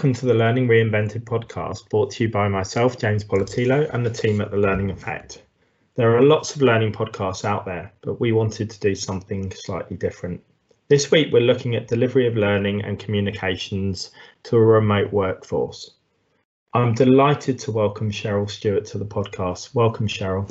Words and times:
Welcome 0.00 0.14
to 0.14 0.24
the 0.24 0.32
Learning 0.32 0.66
Reinvented 0.66 1.24
podcast, 1.24 1.90
brought 1.90 2.12
to 2.12 2.24
you 2.24 2.30
by 2.30 2.48
myself, 2.48 2.96
James 2.96 3.22
Poletyllo, 3.22 3.86
and 3.92 4.06
the 4.06 4.08
team 4.08 4.40
at 4.40 4.50
The 4.50 4.56
Learning 4.56 4.88
Effect. 4.88 5.42
There 5.94 6.16
are 6.16 6.22
lots 6.22 6.56
of 6.56 6.62
learning 6.62 6.92
podcasts 6.92 7.44
out 7.44 7.66
there, 7.66 7.92
but 8.00 8.18
we 8.18 8.32
wanted 8.32 8.70
to 8.70 8.80
do 8.80 8.94
something 8.94 9.52
slightly 9.52 9.98
different. 9.98 10.42
This 10.88 11.10
week, 11.10 11.30
we're 11.30 11.42
looking 11.42 11.74
at 11.74 11.86
delivery 11.86 12.26
of 12.26 12.34
learning 12.34 12.82
and 12.82 12.98
communications 12.98 14.12
to 14.44 14.56
a 14.56 14.64
remote 14.64 15.12
workforce. 15.12 15.90
I'm 16.72 16.94
delighted 16.94 17.58
to 17.58 17.70
welcome 17.70 18.10
Cheryl 18.10 18.48
Stewart 18.48 18.86
to 18.86 18.96
the 18.96 19.04
podcast. 19.04 19.74
Welcome, 19.74 20.08
Cheryl. 20.08 20.50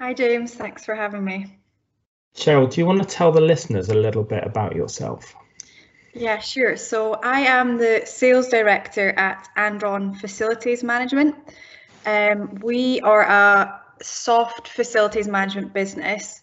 Hi, 0.00 0.14
James. 0.14 0.52
Thanks 0.52 0.84
for 0.84 0.96
having 0.96 1.24
me. 1.24 1.60
Cheryl, 2.34 2.68
do 2.68 2.80
you 2.80 2.86
want 2.86 3.00
to 3.02 3.08
tell 3.08 3.30
the 3.30 3.40
listeners 3.40 3.88
a 3.88 3.94
little 3.94 4.24
bit 4.24 4.44
about 4.44 4.74
yourself? 4.74 5.32
Yeah, 6.14 6.40
sure. 6.40 6.76
So 6.76 7.14
I 7.14 7.40
am 7.40 7.78
the 7.78 8.02
sales 8.04 8.48
director 8.48 9.10
at 9.10 9.48
Andron 9.56 10.14
Facilities 10.14 10.84
Management. 10.84 11.34
Um, 12.04 12.56
we 12.62 13.00
are 13.00 13.22
a 13.22 13.80
soft 14.02 14.68
facilities 14.68 15.26
management 15.26 15.72
business. 15.72 16.42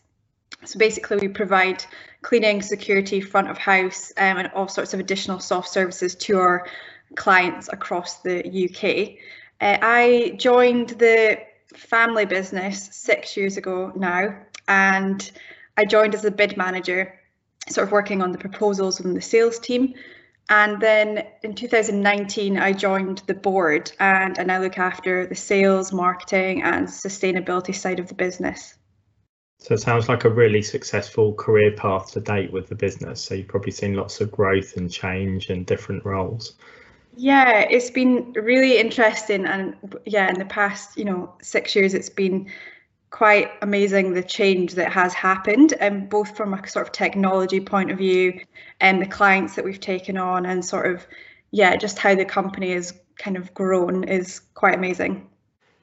So 0.66 0.80
basically, 0.80 1.18
we 1.18 1.28
provide 1.28 1.84
cleaning, 2.24 2.62
security, 2.62 3.22
front 3.22 3.50
of 3.50 3.58
house, 3.58 4.12
um, 4.18 4.38
and 4.38 4.52
all 4.56 4.68
sorts 4.68 4.94
of 4.94 5.00
additional 5.00 5.40
soft 5.40 5.70
services 5.70 6.16
to 6.16 6.38
our 6.40 6.68
clients 7.16 7.70
across 7.72 8.22
the 8.22 8.40
UK. 8.40 9.20
Uh, 9.62 9.78
I 9.82 10.36
joined 10.38 10.90
the 10.90 11.40
family 11.76 12.26
business 12.26 12.90
six 12.92 13.38
years 13.38 13.58
ago 13.58 13.92
now, 13.96 14.36
and 14.68 15.32
I 15.78 15.86
joined 15.86 16.16
as 16.16 16.26
a 16.26 16.32
bid 16.32 16.58
manager 16.58 17.19
sort 17.70 17.88
of 17.88 17.92
working 17.92 18.22
on 18.22 18.32
the 18.32 18.38
proposals 18.38 19.00
within 19.00 19.14
the 19.14 19.22
sales 19.22 19.60
team. 19.60 19.94
And 20.50 20.82
then 20.82 21.28
in 21.44 21.54
2019, 21.54 22.58
I 22.58 22.74
joined 22.74 23.22
the 23.28 23.36
board 23.36 23.92
and 24.00 24.38
I 24.40 24.44
now 24.44 24.60
look 24.60 24.80
after 24.80 25.28
the 25.28 25.36
sales, 25.36 25.94
marketing, 25.94 26.64
and 26.64 26.88
sustainability 26.88 27.76
side 27.76 28.00
of 28.00 28.08
the 28.08 28.16
business. 28.16 28.74
So 29.60 29.74
it 29.74 29.82
sounds 29.82 30.10
like 30.10 30.24
a 30.24 30.30
really 30.30 30.62
successful 30.62 31.34
career 31.34 31.72
path 31.72 32.12
to 32.14 32.22
date 32.22 32.52
with 32.52 32.68
the 32.68 32.76
business. 32.76 33.22
So 33.22 33.36
you've 33.36 33.48
probably 33.48 33.74
seen 33.74 33.94
lots 33.94 34.22
of 34.22 34.32
growth 34.32 34.78
and 34.78 34.90
change 34.90 35.50
and 35.50 35.66
different 35.66 36.04
roles. 36.06 36.56
Yeah, 37.16 37.60
it's 37.70 37.92
been 37.92 38.32
really 38.34 38.80
interesting. 38.80 39.46
And 39.46 39.76
yeah, 40.06 40.30
in 40.30 40.40
the 40.40 40.46
past, 40.46 40.98
you 40.98 41.04
know, 41.04 41.34
six 41.42 41.76
years, 41.76 41.94
it's 41.94 42.10
been 42.10 42.50
quite 43.10 43.52
amazing 43.62 44.14
the 44.14 44.24
change 44.24 44.76
that 44.76 44.92
has 44.92 45.14
happened 45.14 45.74
and 45.80 46.04
um, 46.04 46.10
both 46.10 46.38
from 46.38 46.54
a 46.54 46.68
sort 46.68 46.86
of 46.86 46.92
technology 46.92 47.60
point 47.60 47.90
of 47.90 47.98
view 47.98 48.40
and 48.80 49.02
the 49.02 49.06
clients 49.06 49.56
that 49.56 49.66
we've 49.66 49.80
taken 49.80 50.18
on 50.18 50.46
and 50.46 50.64
sort 50.64 50.86
of 50.86 51.08
yeah 51.52 51.76
just 51.76 51.98
how 51.98 52.14
the 52.14 52.26
company 52.26 52.72
has 52.72 52.94
kind 53.18 53.36
of 53.36 53.54
grown 53.54 54.04
is 54.04 54.42
quite 54.54 54.76
amazing. 54.76 55.28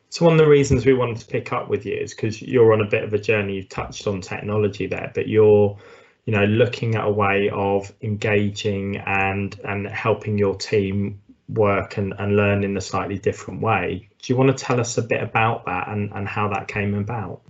So 0.08 0.24
one 0.24 0.34
of 0.34 0.38
the 0.38 0.48
reasons 0.48 0.86
we 0.86 0.94
wanted 0.94 1.18
to 1.18 1.26
pick 1.26 1.52
up 1.52 1.68
with 1.68 1.84
you 1.84 1.94
is 1.94 2.14
because 2.14 2.40
you're 2.40 2.72
on 2.72 2.80
a 2.80 2.88
bit 2.88 3.02
of 3.02 3.12
a 3.12 3.18
journey. 3.18 3.56
You've 3.56 3.68
touched 3.68 4.06
on 4.06 4.20
technology 4.20 4.86
there 4.86 5.10
but 5.14 5.28
you're 5.28 5.76
you 6.26 6.32
know 6.32 6.44
looking 6.44 6.94
at 6.94 7.04
a 7.04 7.10
way 7.10 7.50
of 7.50 7.92
engaging 8.02 8.98
and 8.98 9.58
and 9.64 9.88
helping 9.88 10.38
your 10.38 10.54
team 10.54 11.20
work 11.48 11.96
and, 11.96 12.14
and 12.18 12.36
learn 12.36 12.64
in 12.64 12.76
a 12.76 12.80
slightly 12.80 13.18
different 13.18 13.60
way. 13.60 14.08
Do 14.20 14.32
you 14.32 14.36
want 14.36 14.56
to 14.56 14.64
tell 14.64 14.80
us 14.80 14.98
a 14.98 15.02
bit 15.02 15.22
about 15.22 15.66
that 15.66 15.88
and, 15.88 16.12
and 16.12 16.26
how 16.26 16.48
that 16.48 16.68
came 16.68 16.94
about? 16.94 17.42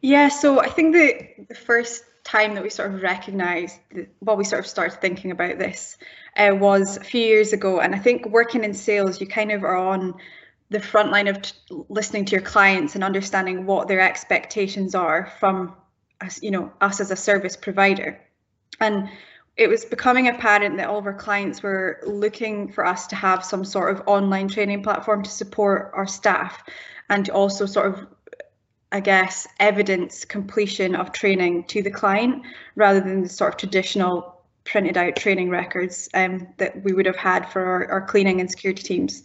Yeah, 0.00 0.28
so 0.28 0.60
I 0.60 0.68
think 0.68 0.94
the, 0.94 1.46
the 1.48 1.54
first 1.54 2.04
time 2.24 2.54
that 2.54 2.62
we 2.62 2.70
sort 2.70 2.94
of 2.94 3.02
recognized, 3.02 3.78
well, 4.20 4.36
we 4.36 4.44
sort 4.44 4.60
of 4.60 4.66
started 4.66 5.00
thinking 5.00 5.32
about 5.32 5.58
this 5.58 5.96
uh, 6.36 6.54
was 6.54 6.96
a 6.96 7.04
few 7.04 7.20
years 7.20 7.52
ago. 7.52 7.80
And 7.80 7.94
I 7.94 7.98
think 7.98 8.26
working 8.26 8.64
in 8.64 8.74
sales, 8.74 9.20
you 9.20 9.26
kind 9.26 9.50
of 9.50 9.64
are 9.64 9.76
on 9.76 10.14
the 10.70 10.80
front 10.80 11.10
line 11.10 11.28
of 11.28 11.38
listening 11.88 12.24
to 12.26 12.32
your 12.32 12.40
clients 12.40 12.94
and 12.94 13.04
understanding 13.04 13.66
what 13.66 13.88
their 13.88 14.00
expectations 14.00 14.94
are 14.94 15.30
from 15.38 15.74
us, 16.20 16.42
you 16.42 16.50
know, 16.50 16.72
us 16.80 17.00
as 17.00 17.10
a 17.10 17.16
service 17.16 17.56
provider. 17.56 18.20
And 18.80 19.08
it 19.56 19.68
was 19.68 19.84
becoming 19.84 20.28
apparent 20.28 20.76
that 20.78 20.88
all 20.88 20.98
of 20.98 21.06
our 21.06 21.14
clients 21.14 21.62
were 21.62 22.00
looking 22.06 22.72
for 22.72 22.86
us 22.86 23.06
to 23.08 23.16
have 23.16 23.44
some 23.44 23.64
sort 23.64 23.94
of 23.94 24.02
online 24.06 24.48
training 24.48 24.82
platform 24.82 25.22
to 25.22 25.30
support 25.30 25.92
our 25.94 26.06
staff 26.06 26.62
and 27.10 27.26
to 27.26 27.32
also 27.32 27.66
sort 27.66 27.86
of 27.86 28.06
I 28.92 29.00
guess 29.00 29.48
evidence 29.58 30.24
completion 30.26 30.94
of 30.94 31.12
training 31.12 31.64
to 31.68 31.82
the 31.82 31.90
client 31.90 32.44
rather 32.76 33.00
than 33.00 33.22
the 33.22 33.28
sort 33.28 33.54
of 33.54 33.58
traditional 33.58 34.42
printed 34.64 34.98
out 34.98 35.16
training 35.16 35.48
records 35.48 36.10
um, 36.12 36.46
that 36.58 36.82
we 36.84 36.92
would 36.92 37.06
have 37.06 37.16
had 37.16 37.50
for 37.50 37.64
our, 37.64 37.90
our 37.90 38.06
cleaning 38.06 38.40
and 38.40 38.50
security 38.50 38.82
teams. 38.82 39.22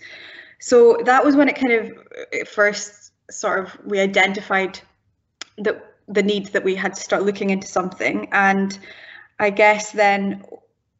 So 0.59 0.97
that 1.03 1.23
was 1.23 1.35
when 1.35 1.49
it 1.49 1.57
kind 1.57 1.73
of 1.73 2.47
first 2.47 3.11
sort 3.29 3.59
of 3.59 3.77
we 3.85 3.99
identified 3.99 4.79
that 5.57 5.95
the 6.07 6.23
need 6.23 6.47
that 6.47 6.63
we 6.63 6.73
had 6.73 6.95
to 6.95 7.01
start 7.01 7.23
looking 7.23 7.49
into 7.49 7.67
something 7.67 8.29
and 8.31 8.79
I 9.39 9.49
guess 9.49 9.91
then 9.91 10.43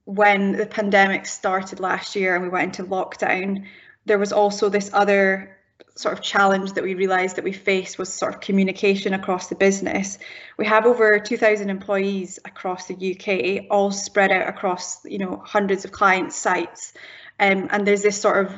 when 0.05 0.53
the 0.53 0.65
pandemic 0.65 1.25
started 1.25 1.79
last 1.79 2.15
year 2.15 2.35
and 2.35 2.43
we 2.43 2.49
went 2.49 2.79
into 2.79 2.89
lockdown, 2.89 3.65
there 4.05 4.17
was 4.17 4.31
also 4.31 4.69
this 4.69 4.89
other 4.93 5.57
sort 5.95 6.13
of 6.13 6.23
challenge 6.23 6.73
that 6.73 6.83
we 6.83 6.93
realized 6.93 7.35
that 7.35 7.43
we 7.43 7.51
faced 7.51 7.97
was 7.97 8.13
sort 8.13 8.33
of 8.33 8.39
communication 8.39 9.13
across 9.13 9.47
the 9.47 9.55
business. 9.55 10.19
We 10.57 10.65
have 10.65 10.85
over 10.85 11.19
2,000 11.19 11.69
employees 11.69 12.39
across 12.45 12.87
the 12.87 12.95
UK, 12.95 13.65
all 13.71 13.91
spread 13.91 14.31
out 14.31 14.47
across 14.47 15.03
you 15.05 15.17
know 15.17 15.41
hundreds 15.43 15.85
of 15.85 15.91
client 15.91 16.33
sites, 16.33 16.93
um, 17.39 17.67
and 17.71 17.85
there's 17.85 18.03
this 18.03 18.19
sort 18.19 18.45
of 18.45 18.53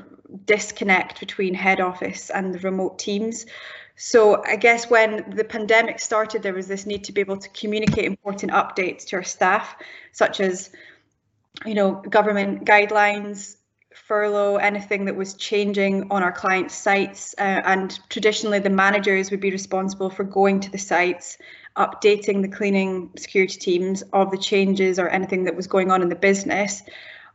disconnect 0.46 1.20
between 1.20 1.54
head 1.54 1.80
office 1.80 2.30
and 2.30 2.54
the 2.54 2.60
remote 2.60 3.00
teams. 3.00 3.46
So 4.02 4.42
I 4.46 4.56
guess 4.56 4.90
when 4.90 5.30
the 5.36 5.44
pandemic 5.44 6.00
started, 6.00 6.42
there 6.42 6.54
was 6.54 6.68
this 6.68 6.86
need 6.86 7.04
to 7.04 7.12
be 7.12 7.20
able 7.20 7.36
to 7.36 7.50
communicate 7.50 8.06
important 8.06 8.54
updates 8.54 9.06
to 9.08 9.18
our 9.18 9.24
staff, 9.24 9.76
such 10.14 10.40
as, 10.40 10.72
you 11.66 11.74
know, 11.74 11.96
government 11.96 12.64
guidelines, 12.64 13.58
furlough, 13.94 14.56
anything 14.56 15.04
that 15.04 15.18
was 15.18 15.34
changing 15.34 16.10
on 16.12 16.24
our 16.24 16.32
client 16.32 16.72
sites. 16.72 17.36
Uh, 17.38 17.60
and 17.66 18.00
traditionally, 18.10 18.60
the 18.60 18.70
managers 18.70 19.32
would 19.32 19.42
be 19.42 19.52
responsible 19.52 20.10
for 20.10 20.24
going 20.24 20.62
to 20.62 20.72
the 20.72 20.78
sites, 20.78 21.38
updating 21.76 22.42
the 22.42 22.48
cleaning 22.48 23.10
security 23.18 23.60
teams 23.60 24.02
of 24.14 24.32
the 24.32 24.38
changes 24.38 24.98
or 24.98 25.10
anything 25.10 25.44
that 25.44 25.58
was 25.58 25.68
going 25.68 25.92
on 25.92 26.02
in 26.02 26.08
the 26.08 26.16
business. 26.16 26.84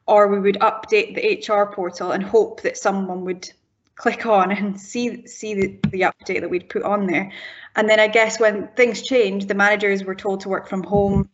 Or 0.06 0.28
we 0.28 0.40
would 0.40 0.60
update 0.60 1.14
the 1.14 1.52
HR 1.52 1.70
portal 1.74 2.12
and 2.12 2.22
hope 2.22 2.62
that 2.62 2.78
someone 2.78 3.26
would 3.26 3.52
click 3.96 4.26
on 4.26 4.50
and 4.50 4.80
see 4.80 5.26
see 5.26 5.54
the, 5.54 5.78
the 5.90 6.00
update 6.00 6.40
that 6.40 6.50
we'd 6.50 6.68
put 6.68 6.82
on 6.82 7.06
there. 7.06 7.30
And 7.76 7.88
then 7.88 8.00
I 8.00 8.08
guess 8.08 8.40
when 8.40 8.68
things 8.76 9.02
changed, 9.02 9.48
the 9.48 9.54
managers 9.54 10.04
were 10.04 10.14
told 10.14 10.40
to 10.40 10.48
work 10.48 10.68
from 10.68 10.82
home. 10.82 11.28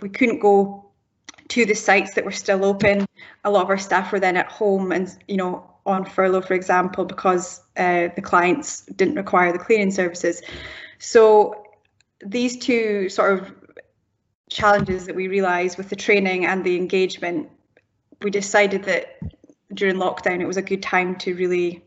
We 0.00 0.08
couldn't 0.08 0.40
go 0.40 0.90
to 1.48 1.64
the 1.64 1.74
sites 1.74 2.14
that 2.14 2.24
were 2.24 2.32
still 2.32 2.64
open. 2.64 3.06
A 3.44 3.50
lot 3.50 3.64
of 3.64 3.70
our 3.70 3.78
staff 3.78 4.12
were 4.12 4.20
then 4.20 4.36
at 4.36 4.50
home 4.50 4.92
and 4.92 5.08
you 5.28 5.36
know 5.36 5.70
on 5.86 6.04
furlough, 6.04 6.40
for 6.40 6.54
example, 6.54 7.04
because 7.04 7.60
uh, 7.76 8.08
the 8.16 8.22
clients 8.22 8.86
didn't 8.86 9.16
require 9.16 9.52
the 9.52 9.58
cleaning 9.58 9.90
services. 9.90 10.40
So 10.98 11.62
these 12.24 12.56
two 12.56 13.08
sort 13.10 13.38
of 13.38 13.52
challenges 14.48 15.06
that 15.06 15.14
we 15.14 15.28
realised 15.28 15.76
with 15.76 15.90
the 15.90 15.96
training 15.96 16.46
and 16.46 16.64
the 16.64 16.76
engagement, 16.76 17.50
we 18.22 18.30
decided 18.30 18.84
that 18.84 19.18
during 19.74 19.96
lockdown 19.96 20.40
it 20.40 20.46
was 20.46 20.56
a 20.56 20.62
good 20.62 20.82
time 20.82 21.16
to 21.16 21.34
really 21.34 21.84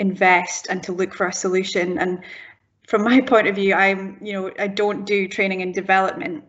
invest 0.00 0.66
and 0.68 0.82
to 0.82 0.92
look 0.92 1.14
for 1.14 1.28
a 1.28 1.32
solution. 1.32 1.98
And 1.98 2.24
from 2.88 3.04
my 3.04 3.20
point 3.32 3.46
of 3.46 3.54
view, 3.54 3.74
I'm, 3.74 4.18
you 4.20 4.32
know, 4.32 4.50
I 4.58 4.66
don't 4.66 5.04
do 5.04 5.28
training 5.28 5.62
and 5.62 5.72
development. 5.72 6.44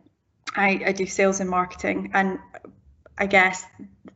I, 0.55 0.81
I 0.87 0.91
do 0.93 1.05
sales 1.05 1.39
and 1.39 1.49
marketing. 1.49 2.11
And 2.13 2.39
I 3.17 3.27
guess 3.27 3.63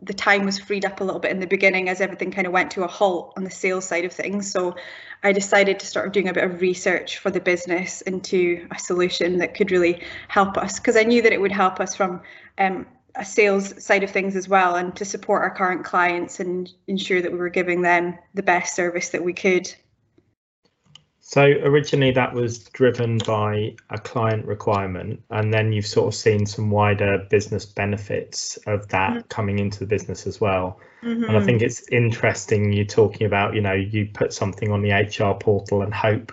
the 0.01 0.13
time 0.13 0.45
was 0.45 0.57
freed 0.57 0.85
up 0.85 1.01
a 1.01 1.03
little 1.03 1.19
bit 1.19 1.31
in 1.31 1.39
the 1.39 1.47
beginning 1.47 1.89
as 1.89 2.01
everything 2.01 2.31
kind 2.31 2.47
of 2.47 2.53
went 2.53 2.71
to 2.71 2.83
a 2.83 2.87
halt 2.87 3.33
on 3.37 3.43
the 3.43 3.51
sales 3.51 3.85
side 3.85 4.05
of 4.05 4.13
things. 4.13 4.51
So 4.51 4.75
I 5.23 5.31
decided 5.31 5.79
to 5.79 5.85
start 5.85 6.13
doing 6.13 6.29
a 6.29 6.33
bit 6.33 6.43
of 6.43 6.61
research 6.61 7.19
for 7.19 7.29
the 7.29 7.39
business 7.39 8.01
into 8.01 8.67
a 8.71 8.79
solution 8.79 9.37
that 9.37 9.53
could 9.53 9.71
really 9.71 10.01
help 10.27 10.57
us 10.57 10.79
because 10.79 10.95
I 10.95 11.03
knew 11.03 11.21
that 11.21 11.33
it 11.33 11.41
would 11.41 11.51
help 11.51 11.79
us 11.79 11.95
from 11.95 12.21
um, 12.57 12.85
a 13.17 13.25
sales 13.25 13.83
side 13.83 14.03
of 14.03 14.11
things 14.11 14.35
as 14.35 14.47
well 14.49 14.75
and 14.75 14.95
to 14.95 15.05
support 15.05 15.41
our 15.41 15.53
current 15.53 15.83
clients 15.85 16.39
and 16.39 16.71
ensure 16.87 17.21
that 17.21 17.31
we 17.31 17.37
were 17.37 17.49
giving 17.49 17.81
them 17.81 18.17
the 18.33 18.43
best 18.43 18.75
service 18.75 19.09
that 19.09 19.23
we 19.23 19.33
could. 19.33 19.73
So 21.21 21.41
originally 21.41 22.11
that 22.11 22.33
was 22.33 22.59
driven 22.65 23.17
by 23.19 23.75
a 23.89 23.97
client 23.97 24.45
requirement 24.45 25.23
and 25.31 25.51
then 25.51 25.71
you've 25.71 25.87
sort 25.87 26.07
of 26.07 26.13
seen 26.13 26.45
some 26.45 26.69
wider 26.69 27.25
business 27.29 27.65
benefits 27.65 28.57
of 28.67 28.87
that 28.89 29.11
mm 29.11 29.17
-hmm. 29.17 29.29
coming 29.29 29.59
into 29.59 29.79
the 29.79 29.87
business 29.87 30.27
as 30.27 30.39
well. 30.39 30.79
Mm 31.01 31.09
-hmm. 31.09 31.13
And 31.13 31.23
I 31.23 31.27
mm-hmm. 31.27 31.45
think 31.45 31.61
it's 31.61 31.81
interesting 31.89 32.73
you're 32.73 32.95
talking 33.01 33.25
about, 33.33 33.55
you 33.55 33.61
know, 33.61 33.77
you 33.93 34.07
put 34.13 34.33
something 34.33 34.71
on 34.71 34.81
the 34.81 34.91
HR 34.91 35.33
portal 35.33 35.81
and 35.81 35.93
hope 35.93 36.31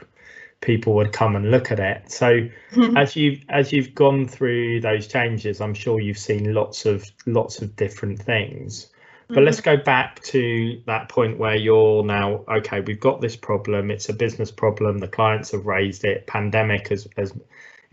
people 0.63 0.95
would 0.95 1.13
come 1.13 1.37
and 1.37 1.51
look 1.51 1.71
at 1.71 1.79
it. 1.79 2.11
So 2.11 2.49
as 2.97 3.15
you 3.15 3.41
as 3.51 3.73
you've 3.73 3.95
gone 3.95 4.27
through 4.27 4.81
those 4.81 5.07
changes, 5.07 5.61
I'm 5.61 5.75
sure 5.75 6.01
you've 6.01 6.19
seen 6.19 6.55
lots 6.55 6.87
of 6.87 7.05
lots 7.27 7.61
of 7.61 7.77
different 7.77 8.23
things. 8.23 8.87
But 9.29 9.37
mm-hmm. 9.37 9.45
let's 9.45 9.61
go 9.61 9.77
back 9.77 10.23
to 10.25 10.83
that 10.87 11.09
point 11.09 11.39
where 11.39 11.57
you're 11.57 12.03
now 12.03 12.45
okay. 12.49 12.81
We've 12.81 12.99
got 13.01 13.21
this 13.21 13.37
problem. 13.37 13.91
It's 13.91 14.09
a 14.09 14.15
business 14.15 14.51
problem. 14.51 14.99
The 14.99 15.09
clients 15.09 15.53
have 15.53 15.67
raised 15.67 16.05
it. 16.05 16.27
Pandemic 16.27 16.89
has 16.89 17.07
has 17.17 17.33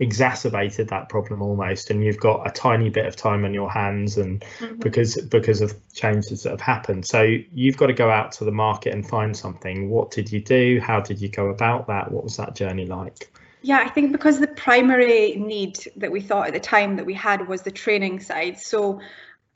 exacerbated 0.00 0.88
that 0.88 1.08
problem 1.10 1.42
almost, 1.42 1.90
and 1.90 2.02
you've 2.02 2.18
got 2.18 2.48
a 2.48 2.50
tiny 2.50 2.88
bit 2.88 3.06
of 3.06 3.14
time 3.14 3.44
on 3.44 3.54
your 3.54 3.70
hands, 3.70 4.16
and 4.16 4.40
mm-hmm. 4.58 4.80
because 4.80 5.16
because 5.16 5.60
of 5.60 5.74
changes 5.92 6.42
that 6.42 6.50
have 6.50 6.60
happened. 6.60 7.06
So 7.06 7.22
you've 7.52 7.76
got 7.76 7.86
to 7.86 7.92
go 7.92 8.10
out 8.10 8.32
to 8.32 8.44
the 8.44 8.50
market 8.50 8.94
and 8.94 9.06
find 9.06 9.36
something. 9.36 9.90
What 9.90 10.10
did 10.10 10.32
you 10.32 10.40
do? 10.40 10.80
How 10.80 11.00
did 11.00 11.20
you 11.20 11.28
go 11.28 11.48
about 11.48 11.86
that? 11.86 12.10
What 12.10 12.24
was 12.24 12.36
that 12.38 12.56
journey 12.56 12.86
like? 12.86 13.30
Yeah, 13.62 13.80
I 13.80 13.90
think 13.90 14.10
because 14.10 14.40
the 14.40 14.46
primary 14.46 15.36
need 15.36 15.78
that 15.96 16.10
we 16.10 16.22
thought 16.22 16.46
at 16.46 16.54
the 16.54 16.60
time 16.60 16.96
that 16.96 17.04
we 17.04 17.14
had 17.14 17.46
was 17.46 17.60
the 17.62 17.70
training 17.70 18.20
side. 18.20 18.58
So 18.58 19.00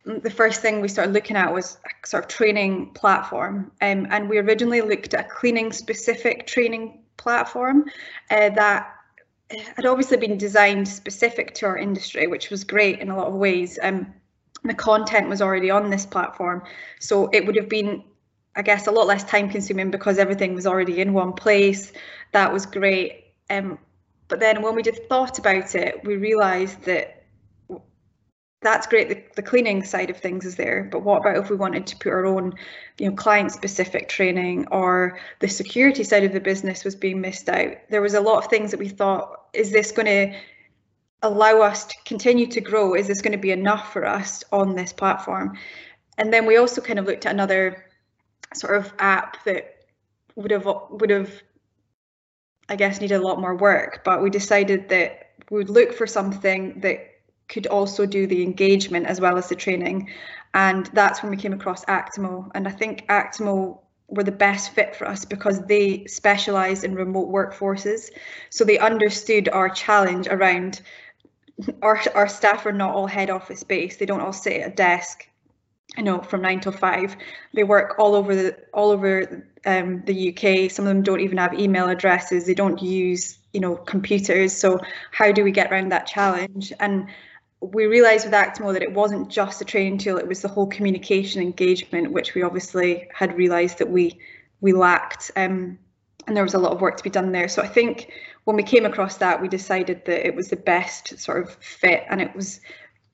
mm, 0.06 0.22
the 0.22 0.30
first 0.30 0.60
thing 0.60 0.82
we 0.82 0.88
started 0.88 1.14
looking 1.14 1.36
at 1.36 1.54
was 1.54 1.78
a 1.86 2.06
sort 2.06 2.24
of 2.24 2.28
training 2.28 2.90
platform. 2.90 3.72
Um, 3.80 4.06
and 4.10 4.28
we 4.28 4.36
originally 4.36 4.82
looked 4.82 5.14
at 5.14 5.24
a 5.24 5.28
cleaning 5.28 5.72
specific 5.72 6.46
training 6.46 7.00
platform 7.16 7.86
uh, 8.30 8.50
that 8.50 8.94
had 9.50 9.86
obviously 9.86 10.16
been 10.16 10.38
designed 10.38 10.88
specific 10.88 11.54
to 11.54 11.66
our 11.66 11.76
industry, 11.76 12.26
which 12.26 12.50
was 12.50 12.64
great 12.64 13.00
in 13.00 13.10
a 13.10 13.16
lot 13.16 13.28
of 13.28 13.34
ways. 13.34 13.78
Um, 13.82 14.12
the 14.62 14.74
content 14.74 15.28
was 15.28 15.42
already 15.42 15.70
on 15.70 15.90
this 15.90 16.06
platform, 16.06 16.62
so 16.98 17.28
it 17.32 17.46
would 17.46 17.56
have 17.56 17.68
been, 17.68 18.02
I 18.56 18.62
guess, 18.62 18.86
a 18.86 18.90
lot 18.90 19.06
less 19.06 19.24
time 19.24 19.50
consuming 19.50 19.90
because 19.90 20.18
everything 20.18 20.54
was 20.54 20.66
already 20.66 21.00
in 21.00 21.12
one 21.12 21.34
place. 21.34 21.92
That 22.32 22.52
was 22.52 22.64
great. 22.64 23.32
Um, 23.50 23.78
but 24.28 24.40
then 24.40 24.62
when 24.62 24.74
we 24.74 24.82
just 24.82 25.04
thought 25.04 25.38
about 25.38 25.74
it, 25.74 26.02
we 26.04 26.16
realised 26.16 26.82
that 26.84 27.23
that's 28.64 28.86
great. 28.86 29.08
The, 29.08 29.22
the 29.36 29.42
cleaning 29.42 29.84
side 29.84 30.10
of 30.10 30.16
things 30.16 30.46
is 30.46 30.56
there, 30.56 30.88
but 30.90 31.02
what 31.02 31.20
about 31.20 31.36
if 31.36 31.50
we 31.50 31.56
wanted 31.56 31.86
to 31.86 31.96
put 31.96 32.12
our 32.12 32.24
own, 32.24 32.54
you 32.98 33.08
know, 33.08 33.14
client-specific 33.14 34.08
training 34.08 34.66
or 34.72 35.18
the 35.40 35.48
security 35.48 36.02
side 36.02 36.24
of 36.24 36.32
the 36.32 36.40
business 36.40 36.82
was 36.82 36.96
being 36.96 37.20
missed 37.20 37.48
out? 37.48 37.76
There 37.90 38.00
was 38.00 38.14
a 38.14 38.20
lot 38.20 38.42
of 38.42 38.50
things 38.50 38.70
that 38.70 38.80
we 38.80 38.88
thought, 38.88 39.48
is 39.52 39.70
this 39.70 39.92
going 39.92 40.06
to 40.06 40.38
allow 41.22 41.60
us 41.60 41.84
to 41.84 41.94
continue 42.06 42.46
to 42.46 42.60
grow? 42.60 42.94
Is 42.94 43.06
this 43.06 43.20
going 43.20 43.32
to 43.32 43.38
be 43.38 43.52
enough 43.52 43.92
for 43.92 44.06
us 44.06 44.42
on 44.50 44.74
this 44.74 44.92
platform? 44.92 45.58
And 46.16 46.32
then 46.32 46.46
we 46.46 46.56
also 46.56 46.80
kind 46.80 46.98
of 46.98 47.04
looked 47.04 47.26
at 47.26 47.32
another 47.32 47.84
sort 48.54 48.76
of 48.76 48.92
app 48.98 49.44
that 49.44 49.84
would 50.36 50.50
have 50.50 50.66
would 50.90 51.10
have 51.10 51.30
I 52.68 52.76
guess 52.76 53.00
needed 53.00 53.16
a 53.16 53.22
lot 53.22 53.40
more 53.40 53.56
work, 53.56 54.02
but 54.04 54.22
we 54.22 54.30
decided 54.30 54.88
that 54.88 55.32
we 55.50 55.58
would 55.58 55.68
look 55.68 55.92
for 55.92 56.06
something 56.06 56.80
that 56.80 57.13
could 57.48 57.66
also 57.66 58.06
do 58.06 58.26
the 58.26 58.42
engagement 58.42 59.06
as 59.06 59.20
well 59.20 59.36
as 59.36 59.48
the 59.48 59.54
training. 59.54 60.10
And 60.54 60.86
that's 60.86 61.22
when 61.22 61.30
we 61.30 61.36
came 61.36 61.52
across 61.52 61.84
Actimo. 61.86 62.50
And 62.54 62.66
I 62.66 62.70
think 62.70 63.06
Actimo 63.08 63.80
were 64.08 64.24
the 64.24 64.32
best 64.32 64.70
fit 64.70 64.94
for 64.94 65.08
us 65.08 65.24
because 65.24 65.60
they 65.66 66.04
specialised 66.06 66.84
in 66.84 66.94
remote 66.94 67.32
workforces. 67.32 68.10
So 68.50 68.64
they 68.64 68.78
understood 68.78 69.48
our 69.48 69.68
challenge 69.68 70.28
around 70.28 70.82
our, 71.82 72.00
our 72.14 72.28
staff 72.28 72.66
are 72.66 72.72
not 72.72 72.94
all 72.94 73.06
head 73.06 73.30
office 73.30 73.62
based. 73.62 73.98
They 73.98 74.06
don't 74.06 74.20
all 74.20 74.32
sit 74.32 74.60
at 74.60 74.72
a 74.72 74.74
desk 74.74 75.28
you 75.96 76.02
know 76.02 76.20
from 76.20 76.42
nine 76.42 76.60
till 76.60 76.72
five 76.72 77.16
they 77.52 77.64
work 77.64 77.96
all 77.98 78.14
over 78.14 78.34
the 78.34 78.56
all 78.72 78.90
over 78.90 79.46
um, 79.66 80.02
the 80.06 80.30
uk 80.30 80.70
some 80.70 80.86
of 80.86 80.88
them 80.94 81.02
don't 81.02 81.20
even 81.20 81.38
have 81.38 81.58
email 81.58 81.88
addresses 81.88 82.46
they 82.46 82.54
don't 82.54 82.82
use 82.82 83.38
you 83.52 83.60
know 83.60 83.76
computers 83.76 84.52
so 84.52 84.78
how 85.12 85.30
do 85.30 85.44
we 85.44 85.52
get 85.52 85.70
around 85.70 85.90
that 85.90 86.06
challenge 86.06 86.72
and 86.80 87.06
we 87.60 87.86
realized 87.86 88.24
with 88.24 88.34
actimo 88.34 88.72
that 88.72 88.82
it 88.82 88.92
wasn't 88.92 89.28
just 89.28 89.60
a 89.60 89.64
training 89.64 89.98
tool 89.98 90.18
it 90.18 90.28
was 90.28 90.42
the 90.42 90.48
whole 90.48 90.66
communication 90.66 91.40
engagement 91.40 92.12
which 92.12 92.34
we 92.34 92.42
obviously 92.42 93.08
had 93.12 93.36
realized 93.36 93.78
that 93.78 93.90
we 93.90 94.18
we 94.60 94.72
lacked 94.72 95.30
um, 95.36 95.78
and 96.26 96.36
there 96.36 96.42
was 96.42 96.54
a 96.54 96.58
lot 96.58 96.72
of 96.72 96.80
work 96.80 96.96
to 96.96 97.04
be 97.04 97.10
done 97.10 97.32
there 97.32 97.48
so 97.48 97.62
i 97.62 97.66
think 97.66 98.10
when 98.44 98.56
we 98.56 98.62
came 98.62 98.84
across 98.84 99.16
that 99.16 99.40
we 99.40 99.48
decided 99.48 100.04
that 100.04 100.26
it 100.26 100.34
was 100.34 100.48
the 100.48 100.56
best 100.56 101.18
sort 101.18 101.42
of 101.42 101.54
fit 101.54 102.04
and 102.10 102.20
it 102.20 102.34
was 102.34 102.60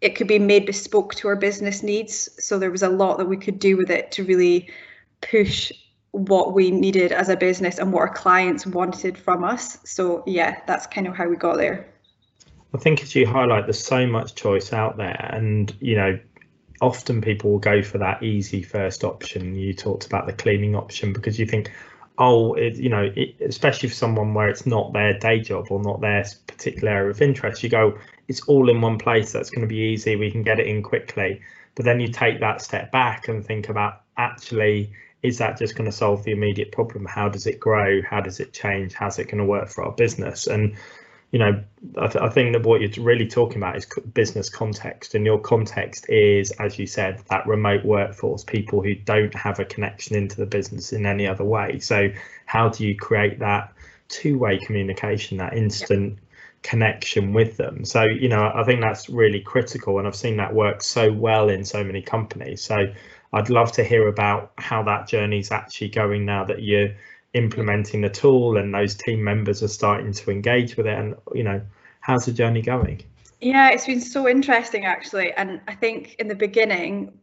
it 0.01 0.17
could 0.17 0.27
be 0.27 0.39
made 0.39 0.67
bespoke 0.67 1.15
to 1.17 1.29
our 1.29 1.37
business 1.37 1.83
needs. 1.83 2.29
So 2.43 2.59
there 2.59 2.71
was 2.71 2.83
a 2.83 2.89
lot 2.89 3.19
that 3.19 3.29
we 3.29 3.37
could 3.37 3.59
do 3.59 3.77
with 3.77 3.91
it 3.91 4.11
to 4.13 4.25
really 4.25 4.71
push 5.21 5.73
what 6.13 6.55
we 6.55 6.71
needed 6.71 7.13
as 7.13 7.29
a 7.29 7.37
business 7.37 7.79
and 7.79 7.93
what 7.93 8.01
our 8.01 8.15
clients 8.15 8.67
wanted 8.67 9.17
from 9.17 9.45
us. 9.45 9.79
So 9.85 10.25
yeah, 10.27 10.61
that's 10.67 10.87
kind 10.87 11.07
of 11.07 11.17
how 11.17 11.29
we 11.29 11.37
got 11.37 11.57
there. 11.57 11.90
I 12.75 12.79
think 12.79 13.03
as 13.03 13.15
you 13.15 13.27
highlight, 13.27 13.67
there's 13.67 13.85
so 13.85 14.07
much 14.07 14.35
choice 14.35 14.73
out 14.73 14.97
there, 14.97 15.31
and 15.33 15.75
you 15.81 15.97
know, 15.97 16.19
often 16.81 17.21
people 17.21 17.51
will 17.53 17.59
go 17.59 17.83
for 17.83 17.99
that 17.99 18.23
easy 18.23 18.63
first 18.63 19.05
option. 19.05 19.57
You 19.57 19.75
talked 19.75 20.07
about 20.07 20.27
the 20.27 20.33
cleaning 20.33 20.75
option 20.77 21.13
because 21.13 21.39
you 21.39 21.47
think, 21.47 21.71
oh, 22.19 22.55
it, 22.55 22.77
you 22.77 22.89
know, 22.89 23.11
it, 23.15 23.37
especially 23.41 23.89
for 23.89 23.95
someone 23.95 24.35
where 24.35 24.49
it's 24.49 24.67
not 24.67 24.93
their 24.93 25.19
day 25.19 25.41
job 25.41 25.67
or 25.71 25.83
not 25.83 26.01
their 26.01 26.25
particular 26.47 26.93
area 26.93 27.11
of 27.11 27.21
interest, 27.21 27.63
you 27.63 27.69
go, 27.69 27.99
it's 28.29 28.43
all 28.43 28.69
in 28.71 28.81
one 28.81 28.99
place. 28.99 29.33
That's 29.33 29.51
going 29.51 29.63
to 29.63 29.67
be 29.67 29.79
easy. 29.79 30.17
We 30.17 30.31
can 30.31 30.43
get 30.43 30.61
it 30.61 30.67
in 30.67 30.83
quickly. 30.83 31.41
But 31.75 31.85
then 31.85 32.01
you 32.01 32.09
take 32.09 32.41
that 32.41 32.63
step 32.63 32.93
back 32.93 33.29
and 33.29 33.45
think 33.45 33.69
about 33.69 34.03
actually, 34.17 34.93
is 35.23 35.39
that 35.39 35.59
just 35.59 35.77
going 35.77 35.91
to 35.91 35.97
solve 35.97 36.25
the 36.25 36.33
immediate 36.33 36.73
problem? 36.73 37.07
How 37.07 37.29
does 37.29 37.47
it 37.47 37.59
grow? 37.59 38.03
How 38.03 38.21
does 38.21 38.41
it 38.41 38.53
change? 38.53 38.95
How's 38.95 39.19
it 39.19 39.25
going 39.25 39.39
to 39.39 39.45
work 39.45 39.69
for 39.69 39.85
our 39.85 39.93
business? 39.93 40.47
And 40.47 40.77
you 41.33 41.39
know, 41.39 41.63
I, 41.97 42.07
th- 42.09 42.23
I, 42.23 42.29
think 42.29 42.53
that 42.55 42.65
what 42.65 42.81
you're 42.81 43.05
really 43.05 43.27
talking 43.27 43.59
about 43.59 43.77
is 43.77 43.87
business 44.13 44.49
context, 44.49 45.15
and 45.15 45.25
your 45.25 45.39
context 45.39 46.09
is, 46.09 46.51
as 46.53 46.79
you 46.79 46.87
said, 46.87 47.23
that 47.31 47.47
remote 47.47 47.85
workforce, 47.85 48.43
people 48.43 48.83
who 48.83 48.95
don't 48.95 49.35
have 49.35 49.61
a 49.61 49.65
connection 49.65 50.17
into 50.17 50.37
the 50.37 50.47
business 50.47 50.93
in 50.93 51.07
any 51.07 51.27
other 51.27 51.45
way. 51.45 51.79
So, 51.79 52.09
how 52.47 52.69
do 52.69 52.87
you 52.87 52.97
create 52.97 53.39
that 53.39 53.73
two-way 54.09 54.59
communication, 54.59 55.39
that 55.39 55.57
instant 55.57 56.19
connection 56.63 57.33
with 57.33 57.57
them. 57.57 57.85
So, 57.85 58.05
you 58.05 58.29
know, 58.29 58.53
I 58.55 58.65
think 58.65 58.81
that's 58.81 59.09
really 59.09 59.41
critical. 59.41 59.99
And 59.99 60.07
I've 60.07 60.17
seen 60.17 60.37
that 60.37 60.53
work 60.53 60.83
so 60.83 61.11
well 61.13 61.49
in 61.49 61.65
so 61.65 61.83
many 61.83 62.03
companies. 62.03 62.63
So 62.63 62.93
I'd 63.33 63.49
love 63.49 63.73
to 63.73 63.85
hear 63.85 64.09
about 64.09 64.53
how 64.59 64.83
that 64.83 65.09
journey 65.09 65.39
is 65.39 65.51
actually 65.51 65.89
going 65.89 66.27
now 66.27 66.45
that 66.45 66.63
you're 66.63 66.91
implementing 67.35 68.01
the 68.01 68.09
tool 68.09 68.57
and 68.57 68.75
those 68.75 68.95
team 68.95 69.23
members 69.23 69.63
are 69.63 69.69
starting 69.69 70.13
to 70.13 70.31
engage 70.31 70.77
with 70.77 70.87
it. 70.87 70.99
And, 70.99 71.15
you 71.35 71.45
know, 71.45 71.61
how's 72.01 72.27
the 72.27 72.33
journey 72.33 72.63
going? 72.63 73.03
Yeah, 73.41 73.71
it's 73.71 73.87
been 73.87 74.01
so 74.01 74.29
interesting 74.29 74.85
actually. 74.85 75.33
And 75.33 75.61
I 75.69 75.75
think 75.75 76.17
in 76.19 76.29
the 76.29 76.35
beginning, 76.35 77.19